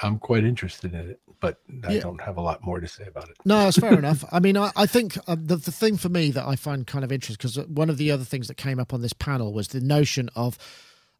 [0.00, 2.00] I'm quite interested in it, but I yeah.
[2.00, 3.36] don't have a lot more to say about it.
[3.44, 4.24] No, that's fair enough.
[4.32, 7.04] I mean, I, I think uh, the, the thing for me that I find kind
[7.04, 9.68] of interesting, because one of the other things that came up on this panel was
[9.68, 10.58] the notion of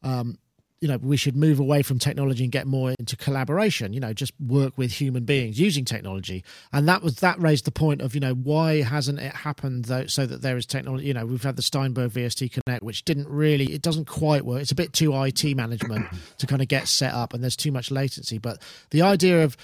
[0.02, 0.38] um,
[0.80, 4.12] you know we should move away from technology and get more into collaboration you know
[4.12, 8.14] just work with human beings using technology and that was that raised the point of
[8.14, 11.42] you know why hasn't it happened though so that there is technology you know we've
[11.42, 14.92] had the steinberg vst connect which didn't really it doesn't quite work it's a bit
[14.92, 16.06] too it management
[16.38, 19.56] to kind of get set up and there's too much latency but the idea of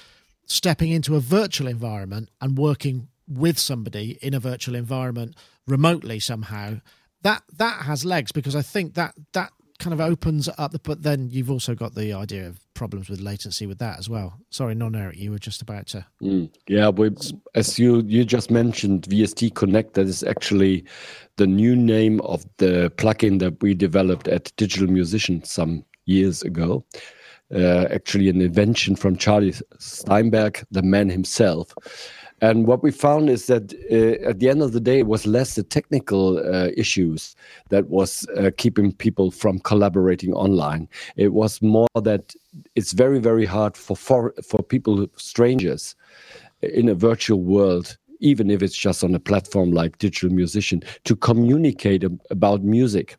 [0.46, 5.34] stepping into a virtual environment and working with somebody in a virtual environment
[5.66, 6.74] remotely somehow
[7.22, 11.02] that that has legs because i think that that kind of opens up the, but
[11.02, 14.38] then you've also got the idea of problems with latency with that as well.
[14.50, 16.06] Sorry, non Eric, you were just about to.
[16.22, 20.84] Mm, yeah, but as you you just mentioned, VST Connect, that is actually
[21.36, 26.84] the new name of the plugin that we developed at Digital Musician some years ago.
[27.52, 31.74] Uh, actually, an invention from Charlie Steinberg, the man himself.
[32.40, 35.26] And what we found is that uh, at the end of the day, it was
[35.26, 37.36] less the technical uh, issues
[37.70, 40.88] that was uh, keeping people from collaborating online.
[41.16, 42.34] It was more that
[42.74, 45.94] it's very, very hard for for, for people, strangers,
[46.60, 51.16] in a virtual world, even if it's just on a platform like Digital Musician, to
[51.16, 53.16] communicate about music.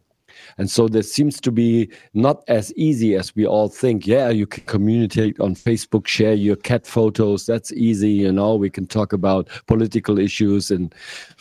[0.58, 4.08] And so there seems to be not as easy as we all think.
[4.08, 7.45] Yeah, you can communicate on Facebook, share your cat photos.
[7.45, 8.12] That's easy.
[8.12, 10.95] You know, we can talk about political issues and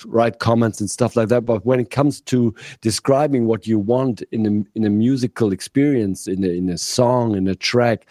[0.06, 1.42] write comments and stuff like that.
[1.42, 6.26] But when it comes to describing what you want in a, in a musical experience,
[6.26, 8.06] in a, in a song, in a track,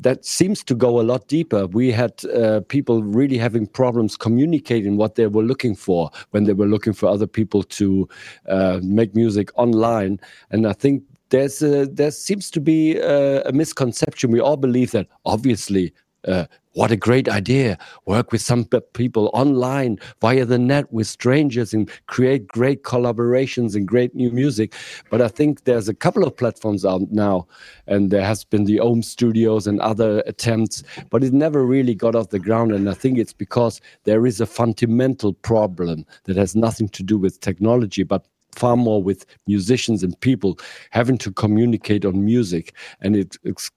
[0.00, 1.66] that seems to go a lot deeper.
[1.66, 6.52] We had uh, people really having problems communicating what they were looking for when they
[6.52, 8.08] were looking for other people to
[8.48, 10.20] uh, make music online.
[10.50, 14.30] And I think there's a, there seems to be a, a misconception.
[14.30, 15.92] We all believe that obviously
[16.26, 16.46] uh,
[16.78, 17.76] what a great idea.
[18.06, 23.84] Work with some people online via the net with strangers and create great collaborations and
[23.84, 24.72] great new music.
[25.10, 27.48] But i think there's a couple of platforms out now
[27.88, 32.14] and there has been the ohm studios and other attempts but it never really got
[32.14, 32.70] off the ground.
[32.70, 37.18] And i think it's because there is a fundamental problem that has nothing to do
[37.18, 38.24] with technology but
[38.58, 40.58] far more with musicians and people
[40.90, 43.36] having to communicate on music and it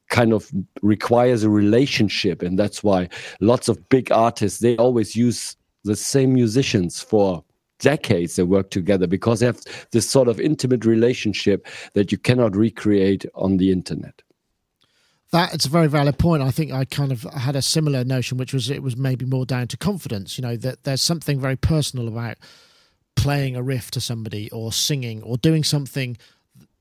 [0.10, 0.52] kind of
[0.82, 3.08] requires a relationship and that's why
[3.40, 7.44] lots of big artists they always use the same musicians for
[7.80, 9.62] decades they work together because they have
[9.92, 14.22] this sort of intimate relationship that you cannot recreate on the internet
[15.32, 16.44] that's a very valid point.
[16.44, 19.46] I think I kind of had a similar notion, which was it was maybe more
[19.46, 20.38] down to confidence.
[20.38, 22.36] You know that there's something very personal about
[23.16, 26.18] playing a riff to somebody or singing or doing something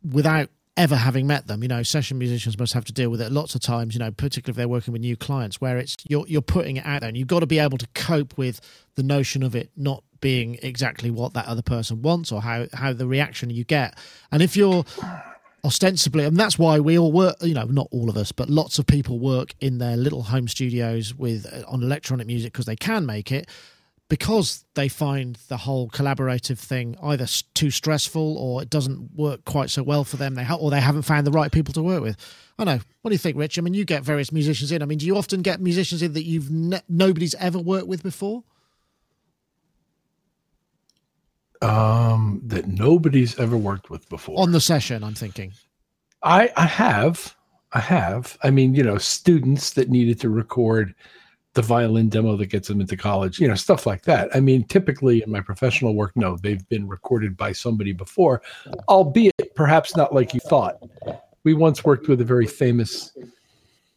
[0.03, 1.63] without ever having met them.
[1.63, 4.11] You know, session musicians must have to deal with it lots of times, you know,
[4.11, 7.09] particularly if they're working with new clients where it's you're you're putting it out there
[7.09, 8.61] and you've got to be able to cope with
[8.95, 12.93] the notion of it not being exactly what that other person wants or how how
[12.93, 13.99] the reaction you get.
[14.33, 14.85] And if you're
[15.63, 18.79] ostensibly and that's why we all work you know not all of us but lots
[18.79, 22.77] of people work in their little home studios with uh, on electronic music because they
[22.77, 23.47] can make it
[24.11, 29.71] because they find the whole collaborative thing either too stressful or it doesn't work quite
[29.71, 32.03] so well for them they ha- or they haven't found the right people to work
[32.03, 32.17] with.
[32.59, 32.81] I know.
[33.01, 33.57] What do you think rich?
[33.57, 34.83] I mean you get various musicians in.
[34.83, 38.03] I mean do you often get musicians in that you've ne- nobody's ever worked with
[38.03, 38.43] before?
[41.63, 44.41] Um that nobody's ever worked with before.
[44.41, 45.53] On the session i'm thinking.
[46.23, 47.37] I i have.
[47.73, 48.37] I have.
[48.43, 50.97] I mean you know students that needed to record
[51.55, 54.35] the violin demo that gets them into college, you know, stuff like that.
[54.35, 58.43] I mean, typically in my professional work, no, they've been recorded by somebody before,
[58.89, 60.77] albeit perhaps not like you thought.
[61.43, 63.17] We once worked with a very famous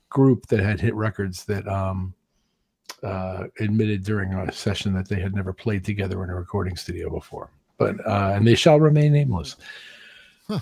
[0.10, 2.14] group that had hit records that um,
[3.04, 7.10] uh, admitted during a session that they had never played together in a recording studio
[7.10, 9.58] before, but uh, and they shall remain nameless.
[10.48, 10.60] Huh.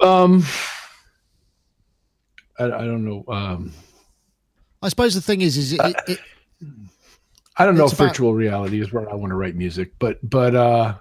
[0.00, 0.44] um,
[2.58, 3.24] I, I don't know.
[3.28, 3.72] Um,
[4.82, 6.18] I suppose the thing is, is it, uh, it,
[7.56, 10.18] I don't know if about, virtual reality is where I want to write music, but
[10.28, 10.94] but uh,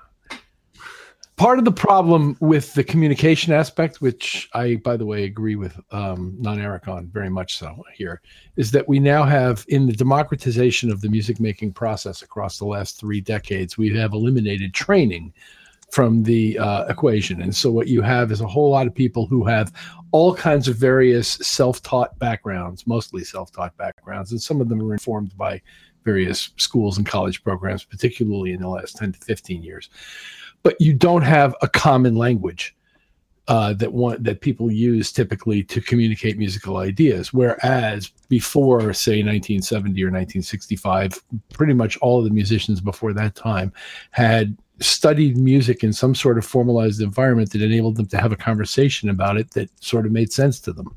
[1.37, 5.79] part of the problem with the communication aspect, which I, by the way, agree with
[5.91, 8.21] um, non Eric on very much so here,
[8.57, 12.65] is that we now have in the democratization of the music making process across the
[12.65, 15.33] last three decades, we have eliminated training
[15.91, 17.41] from the uh, equation.
[17.41, 19.73] And so what you have is a whole lot of people who have
[20.11, 25.37] all kinds of various self-taught backgrounds, mostly self-taught backgrounds, and some of them are informed
[25.37, 25.61] by
[26.03, 29.89] various schools and college programs, particularly in the last 10 to 15 years.
[30.63, 32.75] But you don't have a common language
[33.47, 37.33] uh, that one that people use typically to communicate musical ideas.
[37.33, 41.21] Whereas before, say, 1970 or 1965,
[41.51, 43.73] pretty much all of the musicians before that time
[44.11, 48.35] had studied music in some sort of formalized environment that enabled them to have a
[48.35, 50.95] conversation about it that sort of made sense to them.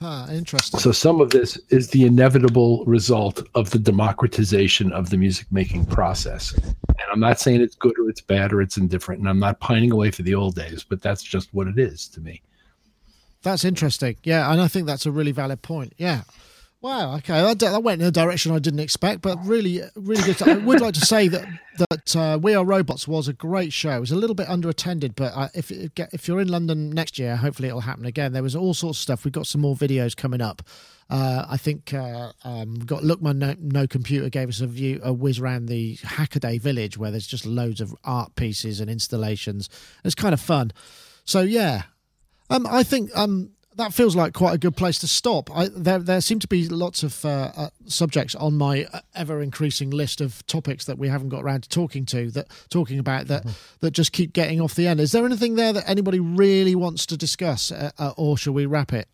[0.00, 0.80] Huh, interesting.
[0.80, 5.84] So some of this is the inevitable result of the democratization of the music making
[5.86, 6.54] process.
[6.54, 9.60] And I'm not saying it's good or it's bad or it's indifferent, and I'm not
[9.60, 12.40] pining away for the old days, but that's just what it is to me.
[13.42, 14.16] That's interesting.
[14.22, 15.92] Yeah, and I think that's a really valid point.
[15.98, 16.22] Yeah.
[16.82, 17.16] Wow.
[17.16, 20.40] Okay, that, that, went in a direction I didn't expect, but really, really good.
[20.48, 21.46] I would like to say that
[21.78, 23.90] that uh, We Are Robots was a great show.
[23.90, 27.36] It was a little bit underattended, but uh, if if you're in London next year,
[27.36, 28.32] hopefully it'll happen again.
[28.32, 29.24] There was all sorts of stuff.
[29.26, 30.62] We've got some more videos coming up.
[31.10, 34.66] Uh, I think uh, um, we've got Look My no, no, Computer gave us a
[34.66, 38.88] view a whiz around the Hackaday Village where there's just loads of art pieces and
[38.88, 39.68] installations.
[40.02, 40.72] It's kind of fun.
[41.26, 41.82] So yeah,
[42.48, 43.50] um, I think um,
[43.80, 45.50] that feels like quite a good place to stop.
[45.56, 49.40] I, there, there seem to be lots of uh, uh, subjects on my uh, ever
[49.40, 53.26] increasing list of topics that we haven't got around to talking to that talking about
[53.28, 53.76] that mm-hmm.
[53.80, 55.00] that just keep getting off the end.
[55.00, 58.66] Is there anything there that anybody really wants to discuss, uh, uh or shall we
[58.66, 59.08] wrap it?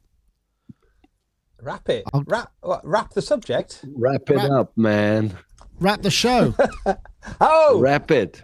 [1.62, 2.04] Wrap it.
[2.12, 2.52] I'll, wrap
[2.82, 3.84] wrap the subject.
[3.94, 5.36] Wrap it wrap, up, man.
[5.78, 6.54] Wrap the show.
[7.40, 8.42] oh, wrap it.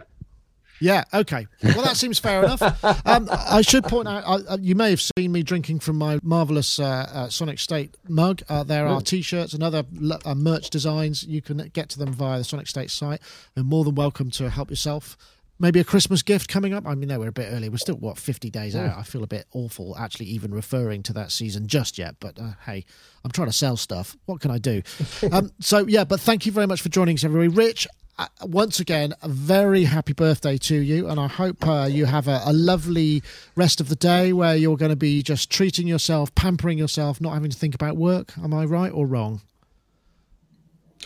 [0.82, 1.04] Yeah.
[1.14, 1.46] Okay.
[1.62, 2.60] Well, that seems fair enough.
[3.06, 6.78] Um, I should point out uh, you may have seen me drinking from my marvelous
[6.78, 8.42] uh, uh, Sonic State mug.
[8.48, 9.84] Uh, there are T-shirts and other
[10.24, 11.22] uh, merch designs.
[11.22, 13.20] You can get to them via the Sonic State site.
[13.54, 15.16] You're more than welcome to help yourself.
[15.58, 16.86] Maybe a Christmas gift coming up.
[16.86, 17.68] I mean, no, we're a bit early.
[17.68, 18.98] We're still what fifty days out.
[18.98, 22.16] I feel a bit awful actually even referring to that season just yet.
[22.20, 22.84] But uh, hey,
[23.24, 24.16] I'm trying to sell stuff.
[24.26, 24.82] What can I do?
[25.32, 27.48] um, so yeah, but thank you very much for joining us, everybody.
[27.48, 27.86] Rich,
[28.18, 32.28] uh, once again, a very happy birthday to you, and I hope uh, you have
[32.28, 33.22] a, a, lovely
[33.56, 37.32] rest of the day where you're going to be just treating yourself, pampering yourself, not
[37.32, 38.36] having to think about work.
[38.42, 39.40] Am I right or wrong?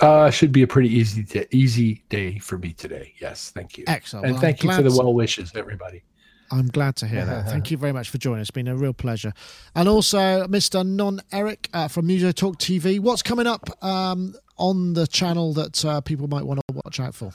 [0.00, 3.14] Uh, should be a pretty easy easy day for me today.
[3.18, 3.84] Yes, thank you.
[3.86, 4.26] Excellent.
[4.26, 6.02] And well, thank I'm you for the well wishes, everybody.
[6.50, 7.48] I'm glad to hear that.
[7.48, 8.48] Thank you very much for joining us.
[8.48, 9.32] It's been a real pleasure.
[9.74, 10.86] And also, Mr.
[10.86, 13.00] Non Eric uh, from Muso Talk TV.
[13.00, 17.14] What's coming up um, on the channel that uh, people might want to watch out
[17.14, 17.32] for?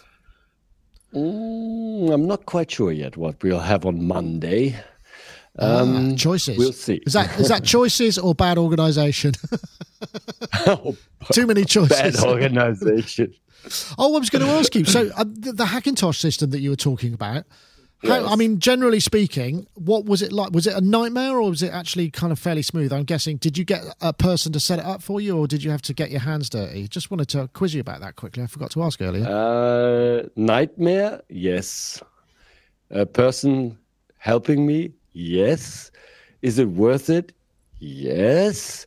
[1.13, 4.79] Mm, I'm not quite sure yet what we'll have on Monday.
[5.59, 6.57] Ah, um, choices.
[6.57, 7.01] We'll see.
[7.05, 9.33] Is that is that choices or bad organisation?
[10.67, 10.95] oh,
[11.33, 12.21] Too many choices.
[12.21, 13.33] Bad organisation.
[13.97, 14.85] oh, I was going to ask you.
[14.85, 17.45] So uh, the, the Hackintosh system that you were talking about.
[18.03, 20.51] How, I mean, generally speaking, what was it like?
[20.53, 22.91] Was it a nightmare or was it actually kind of fairly smooth?
[22.91, 23.37] I'm guessing.
[23.37, 25.83] Did you get a person to set it up for you, or did you have
[25.83, 26.87] to get your hands dirty?
[26.87, 28.41] Just wanted to quiz you about that quickly.
[28.41, 29.27] I forgot to ask earlier.
[29.27, 32.01] Uh, nightmare, yes.
[32.89, 33.77] A person
[34.17, 35.91] helping me, yes.
[36.41, 37.33] Is it worth it?
[37.79, 38.85] Yes.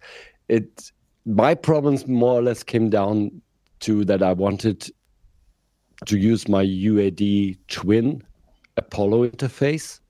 [0.49, 0.91] It.
[1.27, 3.41] My problems more or less came down
[3.81, 4.91] to that I wanted
[6.07, 8.23] to use my UAD twin
[8.77, 10.01] Apollo interface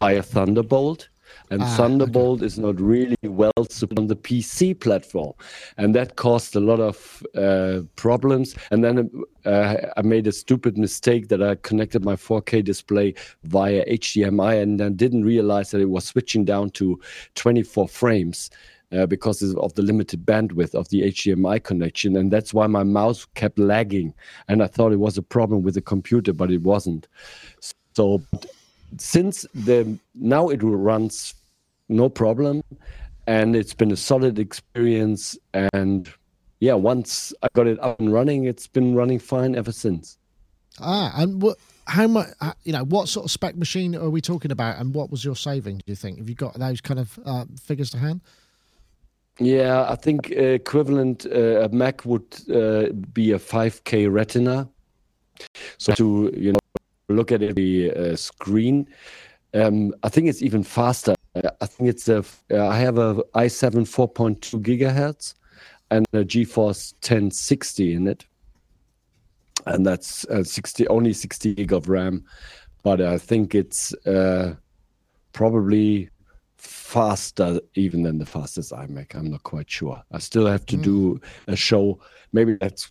[0.00, 1.08] via Thunderbolt.
[1.50, 2.46] And ah, Thunderbolt okay.
[2.46, 5.34] is not really well supported on the PC platform.
[5.76, 8.54] And that caused a lot of uh, problems.
[8.70, 9.10] And then
[9.44, 13.14] uh, I made a stupid mistake that I connected my 4K display
[13.44, 17.00] via HDMI and then didn't realize that it was switching down to
[17.34, 18.50] 24 frames.
[18.92, 22.16] Uh, because of the limited bandwidth of the HDMI connection.
[22.16, 24.14] And that's why my mouse kept lagging.
[24.46, 27.08] And I thought it was a problem with the computer, but it wasn't.
[27.94, 28.22] So
[28.98, 31.34] since the now it runs
[31.88, 32.62] no problem,
[33.26, 35.38] and it's been a solid experience.
[35.72, 36.10] And
[36.60, 40.18] yeah, once I got it up and running, it's been running fine ever since.
[40.80, 41.58] Ah, and what?
[41.86, 42.28] How much?
[42.40, 45.24] Uh, you know, what sort of spec machine are we talking about, and what was
[45.24, 45.78] your saving?
[45.78, 46.18] Do you think?
[46.18, 48.20] Have you got those kind of uh, figures to hand?
[49.38, 54.68] Yeah, I think uh, equivalent uh, a Mac would uh, be a 5K Retina.
[55.78, 56.58] So to you know
[57.08, 58.88] look at the uh, screen,
[59.54, 61.14] um, I think it's even faster.
[61.60, 62.24] I think it's a.
[62.50, 65.34] Uh, have a i7 4.2 gigahertz
[65.90, 68.24] and a GeForce 1060 in it,
[69.66, 72.24] and that's uh, 60 only 60 gig of RAM.
[72.82, 74.54] But I think it's uh,
[75.32, 76.10] probably
[76.56, 79.14] faster even than the fastest iMac.
[79.14, 80.02] I'm not quite sure.
[80.12, 80.82] I still have to mm.
[80.82, 82.00] do a show.
[82.32, 82.90] Maybe that's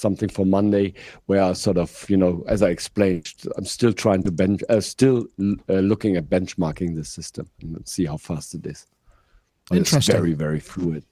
[0.00, 0.94] something for Monday
[1.26, 4.80] where I sort of, you know, as I explained, I'm still trying to bench, uh,
[4.80, 8.86] still uh, looking at benchmarking the system and see how fast it is.
[9.68, 9.98] But Interesting.
[9.98, 11.04] It's very, very fluid.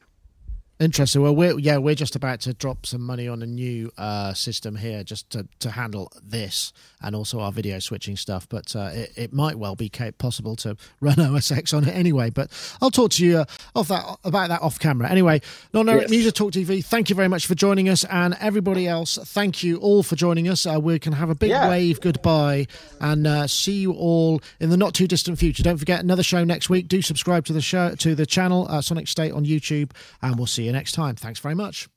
[0.81, 1.23] Interesting.
[1.23, 4.77] Well, we're yeah, we're just about to drop some money on a new uh, system
[4.77, 6.73] here, just to, to handle this
[7.03, 8.49] and also our video switching stuff.
[8.49, 12.31] But uh, it, it, might well be possible to run OS X on it anyway.
[12.31, 12.51] But
[12.81, 15.11] I'll talk to you uh, off that about that off camera.
[15.11, 15.41] Anyway,
[15.75, 16.11] Eric yes.
[16.11, 16.85] Muso Talk TV.
[16.85, 19.19] Thank you very much for joining us, and everybody else.
[19.21, 20.65] Thank you all for joining us.
[20.65, 21.69] Uh, we can have a big yeah.
[21.69, 22.69] wave goodbye
[23.01, 25.65] and uh, see you all in the not too distant future.
[25.65, 26.87] Don't forget another show next week.
[26.87, 29.91] Do subscribe to the show to the channel uh, Sonic State on YouTube,
[30.23, 31.17] and we'll see you next time.
[31.17, 31.89] Thanks very much.